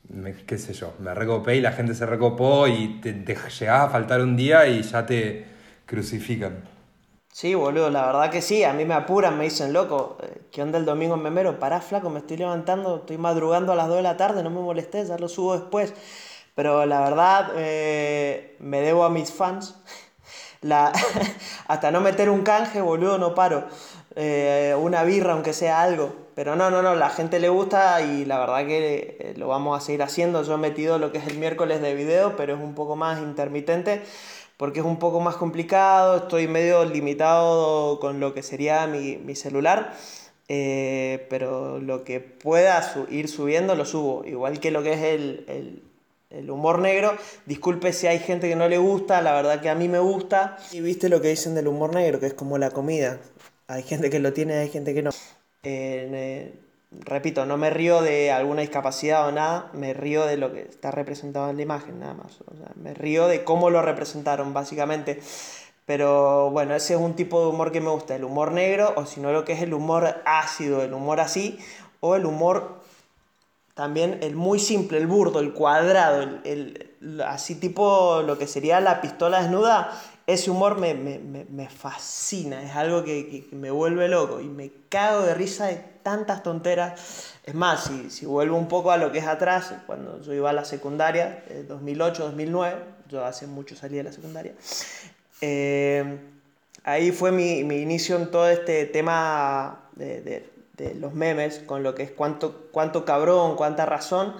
me- 0.09 0.35
qué 0.35 0.59
sé 0.59 0.73
yo, 0.75 0.95
me 1.01 1.15
recopé 1.15 1.57
y 1.57 1.61
la 1.61 1.73
gente 1.73 1.95
se 1.95 2.07
recopó 2.07 2.69
y 2.69 3.01
te, 3.01 3.13
te 3.13 3.35
llegás 3.35 3.83
a 3.83 3.89
faltar 3.91 4.21
un 4.21 4.37
día 4.37 4.67
y 4.69 4.83
ya 4.83 5.07
te 5.07 5.47
crucifican. 5.87 6.65
Sí, 7.33 7.55
boludo, 7.55 7.89
la 7.91 8.05
verdad 8.07 8.31
que 8.31 8.43
sí, 8.43 8.63
a 8.63 8.75
mí 8.75 8.85
me 8.85 8.93
apuran, 8.95 9.39
me 9.39 9.45
dicen, 9.45 9.73
loco, 9.73 10.19
eh, 10.23 10.43
¿qué 10.53 10.63
onda 10.63 10.79
el 10.79 10.85
domingo 10.85 11.15
en 11.15 11.23
memero? 11.23 11.59
Pará, 11.59 11.81
flaco, 11.81 12.11
me 12.11 12.19
estoy 12.19 12.37
levantando, 12.37 12.97
estoy 12.99 13.17
madrugando 13.17 13.73
a 13.73 13.75
las 13.77 13.89
2 13.89 13.97
de 13.97 14.03
la 14.03 14.19
tarde, 14.19 14.43
no 14.43 14.51
me 14.51 14.61
molestes, 14.61 15.09
ya 15.09 15.17
lo 15.19 15.29
subo 15.29 15.55
después. 15.59 15.95
Pero 16.55 16.85
la 16.85 17.01
verdad, 17.01 17.53
eh, 17.57 18.57
me 18.61 18.81
debo 18.83 19.05
a 19.05 19.11
mis 19.11 19.33
fans. 19.33 19.77
La, 20.63 20.93
hasta 21.69 21.91
no 21.91 22.01
meter 22.01 22.31
un 22.31 22.43
canje, 22.43 22.81
boludo, 22.83 23.19
no 23.19 23.35
paro. 23.35 23.67
Eh, 24.17 24.77
una 24.81 25.03
birra, 25.05 25.33
aunque 25.33 25.53
sea 25.55 25.83
algo. 25.83 26.15
Pero 26.35 26.57
no, 26.57 26.71
no, 26.71 26.83
no, 26.83 26.95
la 26.95 27.11
gente 27.11 27.41
le 27.41 27.49
gusta 27.49 28.01
y 28.01 28.25
la 28.25 28.39
verdad 28.39 28.67
que 28.67 29.17
eh, 29.21 29.35
lo 29.37 29.49
vamos 29.49 29.77
a 29.77 29.85
seguir 29.85 30.03
haciendo. 30.03 30.43
Yo 30.43 30.55
he 30.55 30.59
metido 30.59 30.99
lo 30.99 31.13
que 31.13 31.19
es 31.19 31.27
el 31.27 31.39
miércoles 31.39 31.83
de 31.83 31.95
video, 31.95 32.37
pero 32.37 32.55
es 32.55 32.61
un 32.61 32.75
poco 32.75 32.97
más 32.97 33.21
intermitente 33.21 34.03
porque 34.63 34.79
es 34.79 34.87
un 34.87 35.01
poco 35.01 35.19
más 35.19 35.35
complicado, 35.35 36.19
estoy 36.19 36.47
medio 36.47 36.85
limitado 36.85 37.99
con 37.99 38.21
lo 38.21 38.33
que 38.33 38.45
sería 38.45 38.87
mi, 38.87 39.17
mi 39.17 39.35
celular, 39.35 39.93
eh, 40.47 41.27
pero 41.29 41.81
lo 41.81 42.05
que 42.05 42.21
pueda 42.21 42.81
ir 43.11 43.27
subiendo 43.29 43.75
lo 43.75 43.85
subo, 43.85 44.25
igual 44.25 44.61
que 44.61 44.71
lo 44.71 44.85
que 44.85 44.93
es 44.93 45.03
el, 45.03 45.45
el, 45.49 45.83
el, 46.31 46.49
humor 46.49 46.79
negro. 46.79 47.17
Disculpe 47.45 47.93
si 47.93 48.07
hay 48.07 48.21
gente 48.21 48.49
que 48.49 48.55
no 48.55 48.69
le 48.69 48.79
gusta, 48.79 49.21
la 49.21 49.33
verdad 49.33 49.61
que 49.61 49.69
a 49.69 49.75
mí 49.75 49.89
me 49.89 49.99
gusta. 49.99 50.57
Y 50.71 50.81
viste 50.81 51.09
lo 51.09 51.21
que 51.21 51.29
dicen 51.29 51.57
del 51.57 51.67
humor 51.67 51.93
negro, 51.93 52.21
que 52.21 52.27
es 52.27 52.35
como 52.35 52.57
la 52.57 52.71
comida. 52.71 53.19
Hay 53.67 53.83
gente 53.83 54.11
que 54.11 54.21
lo 54.21 54.33
tiene, 54.33 54.59
hay 54.59 54.69
gente 54.69 54.95
que 54.95 55.03
no. 55.03 55.11
Eh, 55.65 56.59
repito, 56.91 57.47
no 57.47 57.57
me 57.57 57.71
río 57.71 58.03
de 58.03 58.33
alguna 58.33 58.63
discapacidad 58.63 59.29
o 59.29 59.33
nada, 59.33 59.71
me 59.73 59.95
río 59.95 60.27
de 60.27 60.37
lo 60.37 60.53
que 60.53 60.63
está 60.63 60.91
representado 60.91 61.51
en 61.51 61.57
la 61.57 61.63
imagen, 61.63 62.01
nada 62.01 62.15
más. 62.15 62.39
Me 62.75 62.95
río 62.95 63.29
de 63.29 63.45
cómo 63.45 63.71
lo 63.71 63.81
representaron, 63.81 64.53
básicamente. 64.53 65.21
Pero 65.87 66.51
bueno, 66.51 66.75
ese 66.75 66.95
es 66.95 67.01
un 67.01 67.15
tipo 67.15 67.41
de 67.41 67.49
humor 67.49 67.73
que 67.73 67.81
me 67.81 67.91
gusta, 67.91 68.17
el 68.17 68.25
humor 68.25 68.53
negro, 68.53 68.93
o 68.97 69.07
si 69.07 69.21
no 69.21 69.33
lo 69.33 69.45
que 69.45 69.53
es 69.53 69.63
el 69.63 69.75
humor 69.75 70.23
ácido, 70.25 70.83
el 70.83 70.95
humor 70.95 71.21
así, 71.21 71.59
o 72.01 72.17
el 72.17 72.27
humor 72.27 72.83
también 73.75 74.19
el 74.23 74.37
muy 74.37 74.59
simple, 74.59 74.99
el 74.99 75.07
burdo, 75.07 75.41
el 75.41 75.53
cuadrado, 75.53 76.41
el, 76.45 76.97
así 77.25 77.55
tipo 77.55 78.23
lo 78.23 78.39
que 78.39 78.47
sería 78.47 78.81
la 78.81 79.01
pistola 79.01 79.43
desnuda, 79.43 79.91
ese 80.27 80.51
humor 80.51 80.79
me, 80.79 80.95
me, 80.95 81.19
me, 81.19 81.69
fascina, 81.69 82.63
es 82.63 82.77
algo 82.77 83.05
que, 83.05 83.29
que, 83.29 83.57
me 83.57 83.71
vuelve 83.71 84.09
loco 84.09 84.41
y 84.41 84.49
me 84.49 84.71
cago 84.89 85.23
de 85.23 85.35
risa 85.35 85.67
de 85.67 85.77
tantas 86.03 86.43
tonteras. 86.43 87.35
Es 87.45 87.55
más, 87.55 87.85
si, 87.85 88.11
si 88.11 88.27
vuelvo 88.27 88.57
un 88.57 88.69
poco 88.69 88.93
a 88.93 88.97
lo 88.97 89.11
que 89.11 89.19
es 89.19 89.27
atrás, 89.27 89.75
cuando 89.87 90.21
yo 90.23 90.33
iba 90.33 90.51
a 90.51 90.53
la 90.53 90.65
secundaria, 90.65 91.45
2008, 91.67 92.25
2009, 92.25 92.77
yo 93.09 93.25
hace 93.25 93.47
mucho 93.47 93.75
salí 93.75 93.97
de 93.97 94.05
la 94.05 94.13
secundaria, 94.13 94.55
eh, 95.41 96.19
ahí 96.85 97.11
fue 97.11 97.33
mi, 97.33 97.65
mi, 97.65 97.79
inicio 97.79 98.17
en 98.17 98.31
todo 98.31 98.49
este 98.49 98.87
tema 98.87 99.89
de, 99.97 100.21
de, 100.23 100.51
de, 100.77 100.95
los 100.95 101.15
memes, 101.15 101.59
con 101.61 101.83
lo 101.83 101.95
que 101.95 102.05
es 102.05 102.11
cuánto, 102.13 102.69
cuánto 102.71 103.05
cabrón, 103.05 103.57
cuánta 103.57 103.87
razón. 103.87 104.35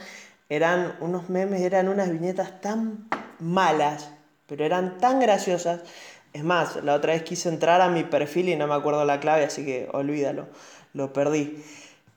Eran 0.49 0.97
unos 1.01 1.29
memes, 1.29 1.63
eran 1.63 1.89
unas 1.89 2.11
viñetas 2.11 2.61
tan 2.61 3.09
malas, 3.41 4.11
pero 4.47 4.65
eran 4.65 4.99
tan 4.99 5.21
graciosas. 5.21 5.81
Es 6.33 6.45
más, 6.45 6.77
la 6.83 6.95
otra 6.95 7.13
vez 7.13 7.23
quise 7.23 7.49
entrar 7.49 7.81
a 7.81 7.89
mi 7.89 8.05
perfil 8.05 8.49
y 8.49 8.57
no 8.57 8.67
me 8.67 8.75
acuerdo 8.75 9.05
la 9.05 9.21
clave, 9.21 9.45
así 9.45 9.65
que 9.65 9.89
olvídalo, 9.93 10.49
lo 10.95 11.13
perdí. 11.13 11.63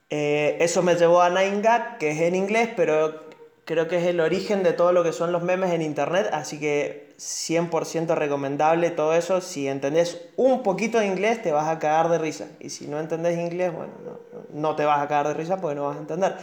Eh, 0.08 0.56
eso 0.60 0.82
me 0.82 0.94
llevó 0.94 1.20
a 1.20 1.30
9gag, 1.30 1.98
que 1.98 2.10
es 2.12 2.20
en 2.20 2.34
inglés, 2.34 2.70
pero 2.76 3.26
creo 3.64 3.88
que 3.88 3.98
es 3.98 4.04
el 4.04 4.20
origen 4.20 4.62
de 4.62 4.72
todo 4.72 4.92
lo 4.92 5.02
que 5.02 5.12
son 5.12 5.32
los 5.32 5.42
memes 5.42 5.72
en 5.72 5.82
internet, 5.82 6.28
así 6.32 6.58
que 6.58 7.14
100% 7.18 8.14
recomendable 8.14 8.90
todo 8.90 9.14
eso. 9.14 9.40
Si 9.40 9.68
entendés 9.68 10.20
un 10.36 10.62
poquito 10.62 10.98
de 10.98 11.06
inglés, 11.06 11.42
te 11.42 11.52
vas 11.52 11.68
a 11.68 11.78
cagar 11.78 12.08
de 12.08 12.18
risa. 12.18 12.46
Y 12.60 12.70
si 12.70 12.86
no 12.86 13.00
entendés 13.00 13.38
inglés, 13.38 13.72
bueno, 13.72 13.92
no, 14.04 14.18
no 14.52 14.76
te 14.76 14.84
vas 14.84 15.00
a 15.00 15.08
cagar 15.08 15.28
de 15.28 15.34
risa 15.34 15.56
porque 15.60 15.74
no 15.74 15.86
vas 15.86 15.96
a 15.96 16.00
entender. 16.00 16.36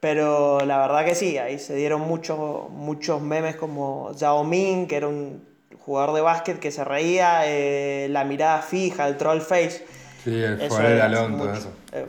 Pero 0.00 0.60
la 0.64 0.78
verdad 0.78 1.04
que 1.04 1.14
sí, 1.14 1.36
ahí 1.36 1.58
se 1.58 1.74
dieron 1.74 2.00
muchos, 2.00 2.70
muchos 2.70 3.20
memes 3.20 3.56
como 3.56 4.12
Yao 4.16 4.44
Ming, 4.44 4.86
que 4.86 4.96
era 4.96 5.08
un 5.08 5.44
jugador 5.78 6.14
de 6.14 6.22
básquet 6.22 6.58
que 6.58 6.70
se 6.70 6.84
reía, 6.84 7.42
eh, 7.44 8.08
la 8.10 8.24
mirada 8.24 8.62
fija, 8.62 9.06
el 9.06 9.18
troll 9.18 9.40
face. 9.40 9.84
Sí, 10.24 10.42
el 10.42 10.58
Forever 10.68 11.02
Alone, 11.02 11.36
todo 11.36 11.52
eso. 11.52 11.72
Eh, 11.92 12.06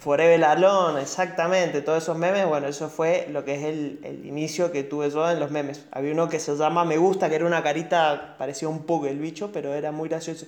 Forever 0.00 0.44
Alone, 0.44 1.02
exactamente, 1.02 1.80
todos 1.82 2.02
esos 2.02 2.16
memes, 2.16 2.46
bueno, 2.46 2.66
eso 2.66 2.88
fue 2.88 3.26
lo 3.30 3.44
que 3.44 3.54
es 3.54 3.64
el, 3.64 4.00
el, 4.04 4.26
inicio 4.26 4.70
que 4.70 4.82
tuve 4.82 5.10
yo 5.10 5.30
en 5.30 5.40
los 5.40 5.50
memes. 5.50 5.84
Había 5.92 6.12
uno 6.12 6.28
que 6.28 6.40
se 6.40 6.54
llama 6.56 6.84
Me 6.84 6.96
Gusta, 6.96 7.28
que 7.28 7.36
era 7.36 7.46
una 7.46 7.62
carita, 7.62 8.36
parecía 8.38 8.68
un 8.68 8.84
pug 8.84 9.06
el 9.06 9.18
bicho, 9.18 9.50
pero 9.52 9.74
era 9.74 9.92
muy 9.92 10.08
gracioso. 10.08 10.46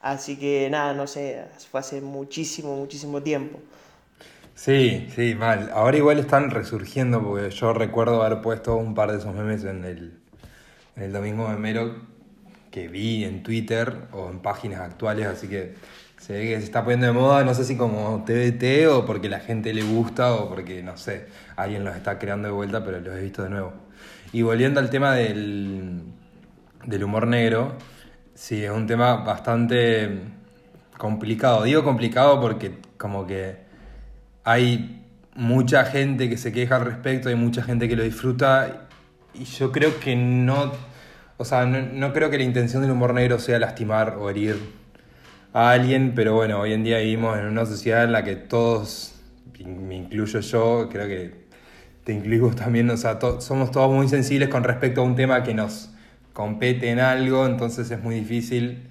Así 0.00 0.36
que 0.36 0.68
nada, 0.70 0.92
no 0.92 1.06
sé, 1.06 1.44
fue 1.70 1.80
hace 1.80 2.00
muchísimo, 2.00 2.76
muchísimo 2.76 3.22
tiempo. 3.22 3.58
Sí, 4.56 5.08
sí, 5.14 5.34
mal. 5.34 5.70
Ahora 5.72 5.98
igual 5.98 6.18
están 6.18 6.50
resurgiendo 6.50 7.22
porque 7.22 7.50
yo 7.50 7.74
recuerdo 7.74 8.22
haber 8.22 8.40
puesto 8.40 8.74
un 8.76 8.94
par 8.94 9.12
de 9.12 9.18
esos 9.18 9.34
memes 9.34 9.64
en 9.64 9.84
el, 9.84 10.18
en 10.96 11.02
el 11.04 11.12
Domingo 11.12 11.48
Memero 11.48 11.94
que 12.70 12.88
vi 12.88 13.24
en 13.24 13.42
Twitter 13.42 14.08
o 14.12 14.30
en 14.30 14.40
páginas 14.40 14.80
actuales, 14.80 15.26
así 15.26 15.48
que 15.48 15.74
se 16.18 16.34
ve 16.34 16.48
que 16.48 16.58
se 16.58 16.64
está 16.64 16.84
poniendo 16.84 17.06
de 17.06 17.12
moda, 17.12 17.44
no 17.44 17.54
sé 17.54 17.64
si 17.64 17.76
como 17.76 18.24
TBT 18.24 18.88
o 18.88 19.06
porque 19.06 19.28
la 19.28 19.40
gente 19.40 19.74
le 19.74 19.82
gusta 19.82 20.34
o 20.34 20.48
porque, 20.48 20.82
no 20.82 20.96
sé, 20.96 21.26
alguien 21.56 21.84
los 21.84 21.96
está 21.96 22.18
creando 22.18 22.48
de 22.48 22.54
vuelta, 22.54 22.84
pero 22.84 23.00
los 23.00 23.16
he 23.16 23.22
visto 23.22 23.42
de 23.44 23.50
nuevo. 23.50 23.74
Y 24.32 24.42
volviendo 24.42 24.80
al 24.80 24.90
tema 24.90 25.14
del, 25.14 26.02
del 26.86 27.04
humor 27.04 27.26
negro, 27.26 27.74
sí, 28.34 28.64
es 28.64 28.70
un 28.70 28.86
tema 28.86 29.16
bastante 29.16 30.20
complicado. 30.98 31.64
Digo 31.64 31.84
complicado 31.84 32.40
porque 32.40 32.78
como 32.98 33.26
que 33.26 33.65
hay 34.46 35.04
mucha 35.34 35.84
gente 35.84 36.30
que 36.30 36.36
se 36.36 36.52
queja 36.52 36.76
al 36.76 36.84
respecto, 36.84 37.28
hay 37.28 37.34
mucha 37.34 37.64
gente 37.64 37.88
que 37.88 37.96
lo 37.96 38.04
disfruta 38.04 38.86
y 39.34 39.44
yo 39.44 39.72
creo 39.72 39.98
que 39.98 40.14
no, 40.14 40.72
o 41.36 41.44
sea, 41.44 41.66
no, 41.66 42.12
creo 42.12 42.30
que 42.30 42.38
la 42.38 42.44
intención 42.44 42.80
del 42.80 42.92
humor 42.92 43.12
negro 43.12 43.40
sea 43.40 43.58
lastimar 43.58 44.16
o 44.20 44.30
herir 44.30 44.56
a 45.52 45.72
alguien, 45.72 46.12
pero 46.14 46.34
bueno, 46.34 46.60
hoy 46.60 46.74
en 46.74 46.84
día 46.84 46.98
vivimos 46.98 47.36
en 47.36 47.46
una 47.46 47.66
sociedad 47.66 48.04
en 48.04 48.12
la 48.12 48.22
que 48.22 48.36
todos, 48.36 49.16
me 49.64 49.96
incluyo 49.96 50.38
yo, 50.38 50.88
creo 50.92 51.08
que 51.08 51.46
te 52.04 52.12
incluimos 52.12 52.54
también, 52.54 52.88
o 52.90 52.96
sea, 52.96 53.18
somos 53.40 53.72
todos 53.72 53.92
muy 53.92 54.06
sensibles 54.06 54.48
con 54.48 54.62
respecto 54.62 55.00
a 55.00 55.04
un 55.04 55.16
tema 55.16 55.42
que 55.42 55.54
nos 55.54 55.90
compete 56.32 56.88
en 56.90 57.00
algo, 57.00 57.46
entonces 57.46 57.90
es 57.90 58.00
muy 58.00 58.14
difícil 58.14 58.90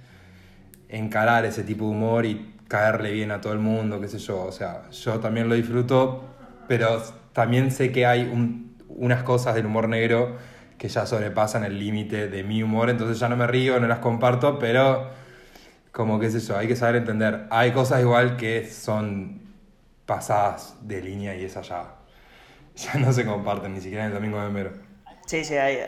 encarar 0.89 1.45
ese 1.45 1.63
tipo 1.63 1.85
de 1.85 1.91
humor 1.91 2.25
y 2.25 2.54
caerle 2.67 3.11
bien 3.11 3.31
a 3.31 3.41
todo 3.41 3.53
el 3.53 3.59
mundo, 3.59 3.99
qué 4.01 4.07
sé 4.07 4.19
yo. 4.19 4.43
O 4.43 4.51
sea, 4.51 4.89
yo 4.91 5.19
también 5.19 5.49
lo 5.49 5.55
disfruto, 5.55 6.23
pero 6.67 7.01
también 7.33 7.71
sé 7.71 7.91
que 7.91 8.05
hay 8.05 8.31
unas 8.89 9.23
cosas 9.23 9.55
del 9.55 9.65
humor 9.65 9.89
negro 9.89 10.37
que 10.77 10.87
ya 10.89 11.05
sobrepasan 11.05 11.63
el 11.63 11.79
límite 11.79 12.27
de 12.27 12.43
mi 12.43 12.61
humor, 12.61 12.89
entonces 12.89 13.19
ya 13.19 13.29
no 13.29 13.37
me 13.37 13.47
río, 13.47 13.79
no 13.79 13.87
las 13.87 13.99
comparto, 13.99 14.59
pero 14.59 15.09
como 15.91 16.19
qué 16.19 16.29
sé 16.29 16.41
yo, 16.41 16.57
hay 16.57 16.67
que 16.67 16.75
saber 16.75 16.97
entender. 16.97 17.47
Hay 17.49 17.71
cosas 17.71 18.01
igual 18.01 18.35
que 18.35 18.69
son 18.69 19.41
pasadas 20.05 20.75
de 20.81 21.01
línea 21.01 21.35
y 21.35 21.45
esas 21.45 21.67
ya, 21.69 21.95
ya 22.75 22.99
no 22.99 23.13
se 23.13 23.25
comparten, 23.25 23.73
ni 23.73 23.81
siquiera 23.81 24.03
en 24.05 24.11
el 24.11 24.15
domingo 24.15 24.39
de 24.41 24.47
enero. 24.47 24.71
Sí, 25.25 25.43
sí, 25.43 25.55
hay, 25.55 25.79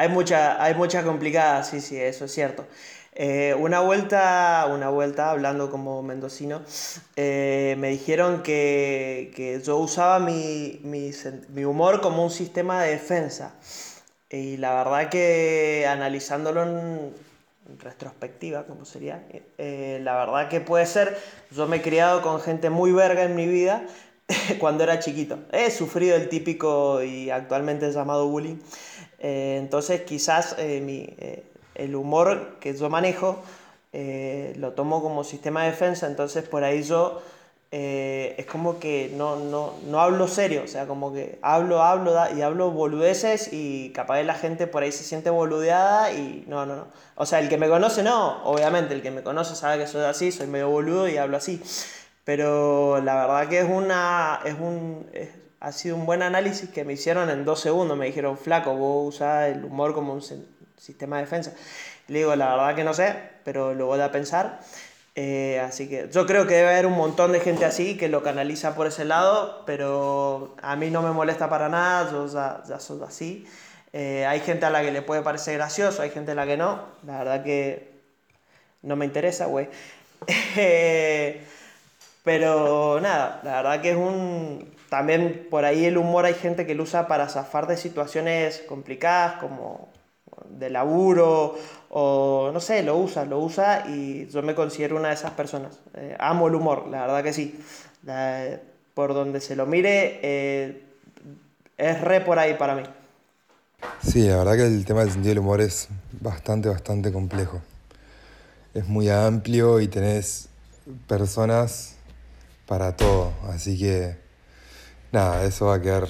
hay 0.00 0.08
muchas 0.08 0.56
hay 0.58 0.74
mucha 0.74 1.04
complicadas, 1.04 1.68
sí, 1.68 1.80
sí, 1.82 2.00
eso 2.00 2.24
es 2.24 2.32
cierto. 2.32 2.66
Eh, 3.12 3.54
una 3.58 3.80
vuelta, 3.80 4.66
una 4.72 4.88
vuelta, 4.88 5.30
hablando 5.30 5.70
como 5.70 6.02
mendocino, 6.02 6.62
eh, 7.16 7.76
me 7.78 7.90
dijeron 7.90 8.42
que, 8.42 9.30
que, 9.36 9.60
yo 9.60 9.76
usaba 9.76 10.18
mi, 10.18 10.80
mi, 10.84 11.10
mi, 11.50 11.64
humor 11.66 12.00
como 12.00 12.24
un 12.24 12.30
sistema 12.30 12.82
de 12.82 12.92
defensa. 12.92 13.54
Y 14.30 14.56
la 14.56 14.72
verdad 14.74 15.10
que 15.10 15.86
analizándolo 15.86 16.62
en 16.62 17.14
retrospectiva, 17.78 18.64
como 18.64 18.86
sería, 18.86 19.22
eh, 19.58 20.00
la 20.02 20.14
verdad 20.16 20.48
que 20.48 20.60
puede 20.60 20.86
ser, 20.86 21.18
yo 21.50 21.66
me 21.66 21.76
he 21.76 21.82
criado 21.82 22.22
con 22.22 22.40
gente 22.40 22.70
muy 22.70 22.92
verga 22.92 23.24
en 23.24 23.34
mi 23.34 23.46
vida 23.46 23.84
cuando 24.60 24.84
era 24.84 24.98
chiquito. 24.98 25.40
He 25.52 25.70
sufrido 25.70 26.16
el 26.16 26.30
típico 26.30 27.02
y 27.02 27.28
actualmente 27.28 27.92
llamado 27.92 28.28
bullying. 28.28 28.56
Entonces 29.20 30.02
quizás 30.02 30.56
mi 30.58 31.14
el 31.74 31.96
humor 31.96 32.56
que 32.60 32.76
yo 32.76 32.90
manejo 32.90 33.42
eh, 33.92 34.52
lo 34.56 34.72
tomo 34.72 35.02
como 35.02 35.24
sistema 35.24 35.64
de 35.64 35.70
defensa, 35.70 36.06
entonces 36.06 36.46
por 36.46 36.62
ahí 36.62 36.82
yo 36.82 37.22
eh, 37.72 38.34
es 38.38 38.46
como 38.46 38.78
que 38.78 39.12
no, 39.16 39.36
no, 39.36 39.74
no, 39.86 40.00
hablo 40.00 40.28
serio, 40.28 40.62
o 40.64 40.68
sea, 40.68 40.86
como 40.86 41.12
que 41.12 41.38
hablo, 41.42 41.82
hablo 41.82 42.14
y 42.36 42.42
hablo 42.42 42.70
boludeces 42.70 43.52
y 43.52 43.90
capaz 43.92 44.22
la 44.22 44.34
gente 44.34 44.66
por 44.66 44.82
ahí 44.82 44.92
se 44.92 45.04
siente 45.04 45.30
boludeada 45.30 46.12
y 46.12 46.44
no, 46.48 46.66
no, 46.66 46.76
no. 46.76 46.86
O 47.16 47.26
sea, 47.26 47.38
el 47.40 47.48
que 47.48 47.58
me 47.58 47.68
conoce 47.68 48.02
no, 48.02 48.42
obviamente, 48.44 48.94
el 48.94 49.02
que 49.02 49.10
me 49.10 49.22
conoce 49.22 49.54
sabe 49.56 49.78
que 49.78 49.86
soy 49.86 50.04
así, 50.04 50.32
soy 50.32 50.46
medio 50.46 50.68
boludo 50.68 51.08
y 51.08 51.16
hablo 51.16 51.36
así. 51.36 51.62
Pero 52.24 53.00
la 53.00 53.14
verdad 53.14 53.48
que 53.48 53.60
es 53.60 53.68
una, 53.68 54.40
es 54.44 54.54
un, 54.54 55.06
ha 55.60 55.72
sido 55.72 55.96
un 55.96 56.06
buen 56.06 56.22
análisis 56.22 56.70
que 56.70 56.84
me 56.84 56.94
hicieron 56.94 57.30
en 57.30 57.44
dos 57.44 57.60
segundos. 57.60 57.96
Me 57.96 58.06
dijeron, 58.06 58.38
flaco, 58.38 58.74
vos 58.74 59.14
usás 59.14 59.50
el 59.50 59.64
humor 59.64 59.94
como 59.94 60.14
un 60.14 60.22
sistema 60.76 61.16
de 61.16 61.22
defensa. 61.22 61.52
Le 62.08 62.18
digo, 62.20 62.34
la 62.34 62.56
verdad 62.56 62.74
que 62.74 62.84
no 62.84 62.94
sé, 62.94 63.14
pero 63.44 63.74
lo 63.74 63.86
voy 63.86 64.00
a 64.00 64.10
pensar. 64.10 64.60
Eh, 65.14 65.60
así 65.60 65.88
que 65.88 66.08
yo 66.10 66.26
creo 66.26 66.46
que 66.46 66.54
debe 66.54 66.70
haber 66.70 66.86
un 66.86 66.96
montón 66.96 67.32
de 67.32 67.40
gente 67.40 67.64
así 67.64 67.96
que 67.98 68.08
lo 68.08 68.22
canaliza 68.22 68.74
por 68.74 68.86
ese 68.86 69.04
lado, 69.04 69.64
pero 69.66 70.56
a 70.62 70.76
mí 70.76 70.90
no 70.90 71.02
me 71.02 71.10
molesta 71.10 71.50
para 71.50 71.68
nada, 71.68 72.10
yo 72.10 72.26
ya, 72.26 72.62
ya 72.66 72.80
soy 72.80 73.02
así. 73.06 73.46
Eh, 73.92 74.24
hay 74.26 74.40
gente 74.40 74.66
a 74.66 74.70
la 74.70 74.82
que 74.82 74.92
le 74.92 75.02
puede 75.02 75.22
parecer 75.22 75.54
gracioso, 75.54 76.02
hay 76.02 76.10
gente 76.10 76.32
a 76.32 76.34
la 76.34 76.46
que 76.46 76.56
no. 76.56 76.80
La 77.04 77.18
verdad 77.18 77.44
que 77.44 77.90
no 78.82 78.96
me 78.96 79.04
interesa, 79.04 79.46
güey. 79.46 79.68
pero 82.24 83.00
nada, 83.00 83.40
la 83.44 83.62
verdad 83.62 83.82
que 83.82 83.90
es 83.90 83.96
un... 83.96 84.79
También 84.90 85.46
por 85.48 85.64
ahí 85.64 85.86
el 85.86 85.96
humor 85.96 86.26
hay 86.26 86.34
gente 86.34 86.66
que 86.66 86.74
lo 86.74 86.82
usa 86.82 87.08
para 87.08 87.28
zafar 87.28 87.66
de 87.66 87.76
situaciones 87.76 88.62
complicadas, 88.68 89.40
como 89.40 89.88
de 90.50 90.68
laburo 90.68 91.56
o 91.90 92.50
no 92.52 92.60
sé, 92.60 92.82
lo 92.82 92.96
usa, 92.98 93.24
lo 93.24 93.38
usa 93.38 93.84
y 93.88 94.26
yo 94.26 94.42
me 94.42 94.54
considero 94.54 94.96
una 94.96 95.08
de 95.08 95.14
esas 95.14 95.30
personas. 95.30 95.78
Eh, 95.94 96.16
amo 96.18 96.48
el 96.48 96.56
humor, 96.56 96.88
la 96.88 97.02
verdad 97.02 97.22
que 97.22 97.32
sí. 97.32 97.58
Por 98.94 99.14
donde 99.14 99.40
se 99.40 99.56
lo 99.56 99.64
mire, 99.64 100.18
eh, 100.22 100.82
es 101.78 102.00
re 102.00 102.20
por 102.20 102.38
ahí 102.38 102.54
para 102.54 102.74
mí. 102.74 102.82
Sí, 104.02 104.26
la 104.28 104.38
verdad 104.38 104.56
que 104.56 104.66
el 104.66 104.84
tema 104.84 105.00
del 105.00 105.12
sentido 105.12 105.30
del 105.30 105.38
humor 105.38 105.60
es 105.60 105.88
bastante, 106.20 106.68
bastante 106.68 107.12
complejo. 107.12 107.62
Es 108.74 108.86
muy 108.86 109.08
amplio 109.08 109.80
y 109.80 109.88
tenés 109.88 110.48
personas 111.06 111.96
para 112.66 112.96
todo. 112.96 113.32
Así 113.48 113.78
que, 113.78 114.16
nada, 115.12 115.44
eso 115.44 115.66
va 115.66 115.74
a 115.74 115.82
quedar 115.82 116.08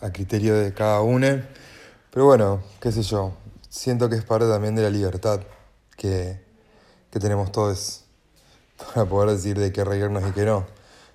a 0.00 0.12
criterio 0.12 0.54
de 0.54 0.72
cada 0.74 1.00
uno. 1.00 1.42
Pero 2.10 2.26
bueno, 2.26 2.62
qué 2.80 2.92
sé 2.92 3.02
yo, 3.02 3.34
siento 3.68 4.08
que 4.08 4.16
es 4.16 4.24
parte 4.24 4.46
también 4.46 4.74
de 4.74 4.82
la 4.82 4.90
libertad 4.90 5.40
que, 5.96 6.40
que 7.10 7.18
tenemos 7.18 7.50
todos 7.52 8.04
para 8.94 9.06
poder 9.06 9.30
decir 9.30 9.58
de 9.58 9.72
qué 9.72 9.84
reírnos 9.84 10.28
y 10.28 10.32
qué 10.32 10.44
no. 10.44 10.66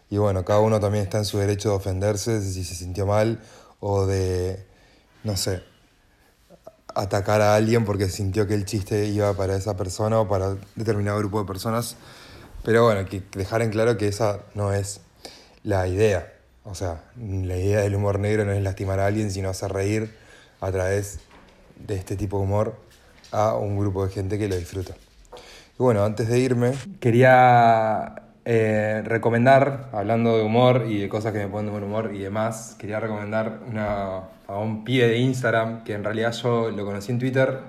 Y 0.09 0.17
bueno, 0.17 0.43
cada 0.43 0.59
uno 0.59 0.79
también 0.79 1.03
está 1.03 1.19
en 1.19 1.25
su 1.25 1.37
derecho 1.37 1.69
de 1.69 1.75
ofenderse 1.75 2.41
si 2.41 2.63
se 2.63 2.75
sintió 2.75 3.05
mal 3.05 3.39
o 3.79 4.05
de, 4.05 4.65
no 5.23 5.37
sé, 5.37 5.63
atacar 6.95 7.41
a 7.41 7.55
alguien 7.55 7.85
porque 7.85 8.09
sintió 8.09 8.47
que 8.47 8.55
el 8.55 8.65
chiste 8.65 9.05
iba 9.07 9.33
para 9.33 9.55
esa 9.55 9.77
persona 9.77 10.19
o 10.19 10.27
para 10.27 10.55
determinado 10.75 11.19
grupo 11.19 11.39
de 11.39 11.45
personas. 11.45 11.95
Pero 12.63 12.83
bueno, 12.83 13.07
que 13.07 13.23
dejar 13.31 13.61
en 13.61 13.69
claro 13.69 13.97
que 13.97 14.07
esa 14.07 14.39
no 14.55 14.73
es 14.73 15.01
la 15.63 15.87
idea. 15.87 16.38
O 16.63 16.75
sea, 16.75 17.03
la 17.17 17.55
idea 17.55 17.81
del 17.81 17.95
humor 17.95 18.19
negro 18.19 18.45
no 18.45 18.51
es 18.51 18.61
lastimar 18.61 18.99
a 18.99 19.07
alguien, 19.07 19.31
sino 19.31 19.49
hacer 19.49 19.71
reír 19.71 20.13
a 20.61 20.71
través 20.71 21.19
de 21.77 21.95
este 21.95 22.15
tipo 22.15 22.37
de 22.37 22.43
humor 22.43 22.75
a 23.31 23.55
un 23.55 23.77
grupo 23.77 24.05
de 24.05 24.11
gente 24.11 24.37
que 24.37 24.47
lo 24.47 24.55
disfruta. 24.55 24.93
Y 25.79 25.83
bueno, 25.83 26.03
antes 26.03 26.27
de 26.27 26.39
irme, 26.39 26.73
quería 26.99 28.15
eh, 28.45 29.01
recomendar, 29.05 29.89
hablando 29.93 30.37
de 30.37 30.43
humor 30.43 30.85
y 30.89 30.99
de 30.99 31.09
cosas 31.09 31.31
que 31.31 31.39
me 31.39 31.47
ponen 31.47 31.67
de 31.67 31.71
buen 31.71 31.83
humor 31.83 32.11
y 32.13 32.19
demás, 32.19 32.75
quería 32.77 32.99
recomendar 32.99 33.59
una, 33.67 34.23
a 34.47 34.57
un 34.57 34.83
pibe 34.83 35.07
de 35.07 35.17
Instagram 35.17 35.83
que 35.83 35.93
en 35.93 36.03
realidad 36.03 36.33
yo 36.33 36.69
lo 36.69 36.85
conocí 36.85 37.11
en 37.11 37.19
Twitter, 37.19 37.59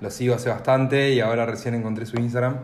lo 0.00 0.10
sigo 0.10 0.34
hace 0.34 0.50
bastante 0.50 1.10
y 1.10 1.20
ahora 1.20 1.46
recién 1.46 1.74
encontré 1.74 2.06
su 2.06 2.16
Instagram 2.18 2.58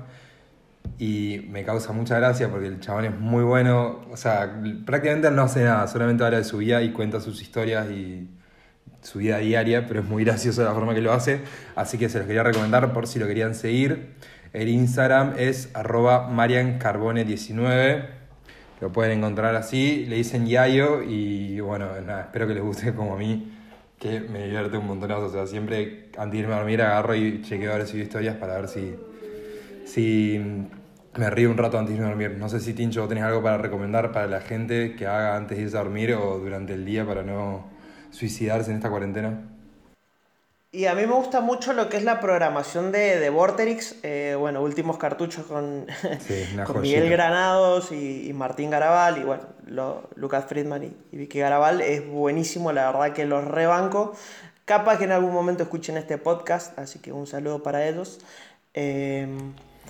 y 0.98 1.46
me 1.50 1.64
causa 1.64 1.92
mucha 1.92 2.16
gracia 2.18 2.48
porque 2.50 2.66
el 2.66 2.80
chabón 2.80 3.04
es 3.06 3.18
muy 3.18 3.42
bueno, 3.42 4.00
o 4.10 4.16
sea, 4.16 4.60
prácticamente 4.84 5.30
no 5.30 5.42
hace 5.42 5.64
nada, 5.64 5.86
solamente 5.86 6.24
habla 6.24 6.38
de 6.38 6.44
su 6.44 6.58
vida 6.58 6.82
y 6.82 6.92
cuenta 6.92 7.20
sus 7.20 7.40
historias 7.42 7.90
y 7.90 8.28
su 9.02 9.18
vida 9.18 9.38
diaria, 9.38 9.86
pero 9.86 10.00
es 10.00 10.06
muy 10.06 10.24
gracioso 10.26 10.62
la 10.64 10.72
forma 10.72 10.94
que 10.94 11.00
lo 11.00 11.12
hace, 11.12 11.40
así 11.76 11.98
que 11.98 12.08
se 12.08 12.18
los 12.18 12.26
quería 12.26 12.42
recomendar 12.42 12.92
por 12.92 13.06
si 13.06 13.18
lo 13.18 13.26
querían 13.26 13.54
seguir. 13.54 14.14
El 14.52 14.68
Instagram 14.68 15.34
es 15.38 15.70
arroba 15.74 16.28
mariancarbone19, 16.30 18.04
lo 18.80 18.92
pueden 18.92 19.18
encontrar 19.18 19.54
así, 19.54 20.06
le 20.06 20.16
dicen 20.16 20.46
Yayo 20.46 21.02
y 21.02 21.60
bueno, 21.60 21.86
nada, 22.04 22.22
espero 22.22 22.46
que 22.46 22.54
les 22.54 22.62
guste 22.62 22.94
como 22.94 23.14
a 23.14 23.18
mí, 23.18 23.56
que 23.98 24.20
me 24.20 24.44
divierte 24.44 24.76
un 24.76 24.86
montonazo, 24.86 25.26
o 25.26 25.30
sea, 25.30 25.46
siempre 25.46 26.08
antes 26.18 26.32
de 26.32 26.38
irme 26.38 26.54
a 26.54 26.58
dormir 26.58 26.82
agarro 26.82 27.14
y 27.14 27.42
chequeo 27.42 27.72
ahora 27.72 27.86
sus 27.86 27.96
historias 28.00 28.36
para 28.36 28.54
ver 28.54 28.68
si 28.68 28.96
si 29.90 30.40
me 31.16 31.28
río 31.30 31.50
un 31.50 31.56
rato 31.58 31.78
antes 31.78 31.98
de 31.98 32.04
dormir. 32.04 32.36
No 32.38 32.48
sé 32.48 32.60
si 32.60 32.72
Tincho, 32.74 33.06
tenés 33.08 33.24
algo 33.24 33.42
para 33.42 33.58
recomendar 33.58 34.12
para 34.12 34.26
la 34.26 34.40
gente 34.40 34.94
que 34.96 35.06
haga 35.06 35.36
antes 35.36 35.56
de 35.58 35.64
irse 35.64 35.76
a 35.76 35.80
dormir 35.82 36.14
o 36.14 36.38
durante 36.38 36.74
el 36.74 36.84
día 36.84 37.04
para 37.06 37.22
no 37.22 37.66
suicidarse 38.10 38.70
en 38.70 38.76
esta 38.76 38.90
cuarentena. 38.90 39.42
Y 40.72 40.86
a 40.86 40.94
mí 40.94 41.04
me 41.04 41.12
gusta 41.14 41.40
mucho 41.40 41.72
lo 41.72 41.88
que 41.88 41.96
es 41.96 42.04
la 42.04 42.20
programación 42.20 42.92
de, 42.92 43.18
de 43.18 43.28
Vorterix, 43.28 43.96
eh, 44.04 44.36
bueno, 44.38 44.62
últimos 44.62 44.98
cartuchos 44.98 45.44
con, 45.46 45.86
Sí, 46.20 46.44
con. 46.64 46.82
Miguel 46.82 47.10
Granados 47.10 47.90
y, 47.90 48.28
y 48.28 48.32
Martín 48.32 48.70
Garabal 48.70 49.18
y 49.18 49.24
bueno, 49.24 49.42
lo- 49.66 50.08
Lucas 50.14 50.44
Friedman 50.46 50.84
y, 50.84 50.96
y 51.10 51.16
Vicky 51.16 51.40
Garabal, 51.40 51.80
es 51.80 52.06
buenísimo, 52.08 52.70
la 52.70 52.92
verdad 52.92 53.12
que 53.12 53.26
los 53.26 53.44
rebanco. 53.44 54.14
Capaz 54.64 54.98
que 54.98 55.04
en 55.04 55.10
algún 55.12 55.32
momento 55.32 55.64
escuchen 55.64 55.96
este 55.96 56.18
podcast, 56.18 56.78
así 56.78 57.00
que 57.00 57.10
un 57.10 57.26
saludo 57.26 57.64
para 57.64 57.88
ellos. 57.88 58.20
Eh, 58.72 59.26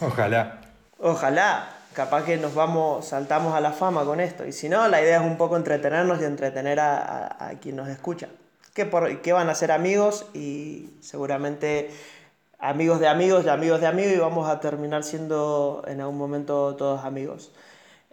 Ojalá. 0.00 0.62
Ojalá, 1.00 1.68
capaz 1.94 2.24
que 2.24 2.36
nos 2.36 2.54
vamos, 2.54 3.06
saltamos 3.08 3.54
a 3.54 3.60
la 3.60 3.72
fama 3.72 4.04
con 4.04 4.20
esto. 4.20 4.46
Y 4.46 4.52
si 4.52 4.68
no, 4.68 4.86
la 4.88 5.00
idea 5.00 5.16
es 5.20 5.22
un 5.26 5.36
poco 5.36 5.56
entretenernos 5.56 6.20
y 6.20 6.24
entretener 6.24 6.78
a, 6.80 7.26
a- 7.48 7.50
quien 7.60 7.76
nos 7.76 7.88
escucha. 7.88 8.28
Que, 8.74 8.84
por, 8.86 9.20
que 9.22 9.32
van 9.32 9.48
a 9.48 9.54
ser 9.54 9.72
amigos 9.72 10.26
y 10.34 10.90
seguramente 11.00 11.90
amigos 12.58 13.00
de 13.00 13.08
amigos 13.08 13.44
de 13.44 13.50
amigos 13.50 13.80
de 13.80 13.86
amigos 13.86 14.12
y 14.14 14.18
vamos 14.18 14.48
a 14.48 14.60
terminar 14.60 15.02
siendo 15.02 15.82
en 15.88 16.00
algún 16.00 16.18
momento 16.18 16.76
todos 16.76 17.04
amigos. 17.04 17.52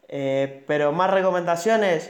Eh, 0.08 0.64
pero 0.66 0.92
más 0.94 1.12
recomendaciones 1.12 2.10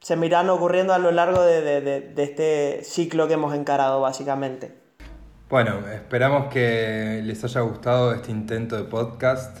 se 0.00 0.14
me 0.16 0.26
irán 0.26 0.48
ocurriendo 0.50 0.92
a 0.94 0.98
lo 0.98 1.10
largo 1.10 1.42
de- 1.42 1.80
de- 1.80 2.00
de 2.00 2.22
este 2.22 2.80
ciclo 2.84 3.26
que 3.26 3.34
hemos 3.34 3.54
encarado 3.54 4.00
básicamente. 4.00 4.72
Bueno, 5.48 5.80
esperamos 5.88 6.52
que 6.52 7.20
les 7.24 7.42
haya 7.42 7.62
gustado 7.62 8.12
este 8.12 8.30
intento 8.30 8.76
de 8.76 8.84
podcast. 8.84 9.56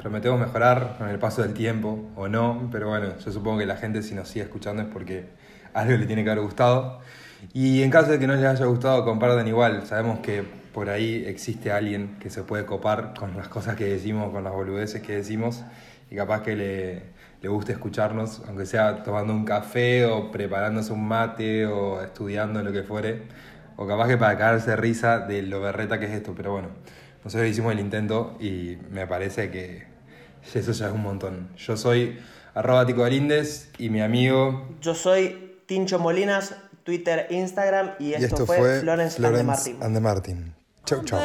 Prometemos 0.00 0.40
mejorar 0.40 0.96
con 0.96 1.10
el 1.10 1.18
paso 1.18 1.42
del 1.42 1.52
tiempo 1.52 2.08
o 2.16 2.26
no, 2.26 2.70
pero 2.72 2.88
bueno, 2.88 3.18
yo 3.18 3.32
supongo 3.32 3.58
que 3.58 3.66
la 3.66 3.76
gente 3.76 4.02
si 4.02 4.14
nos 4.14 4.28
sigue 4.28 4.46
escuchando 4.46 4.82
es 4.82 4.88
porque 4.88 5.26
algo 5.74 5.94
le 5.98 6.06
tiene 6.06 6.24
que 6.24 6.30
haber 6.30 6.42
gustado. 6.42 7.00
Y 7.52 7.82
en 7.82 7.90
caso 7.90 8.10
de 8.10 8.18
que 8.18 8.26
no 8.26 8.34
les 8.34 8.42
haya 8.46 8.64
gustado, 8.64 9.04
compartan 9.04 9.46
igual. 9.46 9.86
Sabemos 9.86 10.20
que 10.20 10.42
por 10.72 10.88
ahí 10.88 11.24
existe 11.26 11.70
alguien 11.70 12.16
que 12.18 12.30
se 12.30 12.42
puede 12.44 12.64
copar 12.64 13.12
con 13.18 13.36
las 13.36 13.48
cosas 13.48 13.76
que 13.76 13.84
decimos, 13.84 14.32
con 14.32 14.42
las 14.42 14.54
boludeces 14.54 15.02
que 15.02 15.16
decimos, 15.16 15.64
y 16.10 16.16
capaz 16.16 16.42
que 16.44 16.56
le, 16.56 17.02
le 17.42 17.48
guste 17.50 17.72
escucharnos, 17.72 18.40
aunque 18.48 18.64
sea 18.64 19.02
tomando 19.02 19.34
un 19.34 19.44
café 19.44 20.06
o 20.06 20.30
preparándose 20.30 20.94
un 20.94 21.06
mate 21.06 21.66
o 21.66 22.00
estudiando 22.00 22.62
lo 22.62 22.72
que 22.72 22.84
fuere. 22.84 23.24
O 23.76 23.86
capaz 23.86 24.08
que 24.08 24.16
para 24.16 24.38
cagarse 24.38 24.70
de 24.70 24.76
risa 24.76 25.18
de 25.18 25.42
lo 25.42 25.60
berreta 25.60 26.00
que 26.00 26.06
es 26.06 26.12
esto, 26.12 26.32
pero 26.34 26.52
bueno, 26.52 26.68
nosotros 27.24 27.48
hicimos 27.48 27.72
el 27.72 27.80
intento 27.80 28.36
y 28.40 28.78
me 28.90 29.06
parece 29.06 29.50
que 29.50 29.84
eso 30.54 30.72
ya 30.72 30.86
es 30.86 30.92
un 30.92 31.02
montón. 31.02 31.50
Yo 31.56 31.76
soy 31.76 32.18
arroba 32.54 32.86
Tico 32.86 33.02
Galíndez 33.02 33.70
y 33.78 33.90
mi 33.90 34.00
amigo 34.00 34.68
Yo 34.80 34.94
soy 34.94 35.60
Tincho 35.66 35.98
Molinas, 35.98 36.54
Twitter, 36.82 37.26
Instagram 37.30 37.92
y 37.98 38.14
esto, 38.14 38.46
fue, 38.46 38.80
Florence, 38.80 39.24
and 39.24 39.36
the 39.36 39.44
Martin. 39.44 39.82
and 39.82 39.94
the 39.94 40.00
Martin. 40.00 40.54
Chau, 40.84 41.04
chau. 41.04 41.18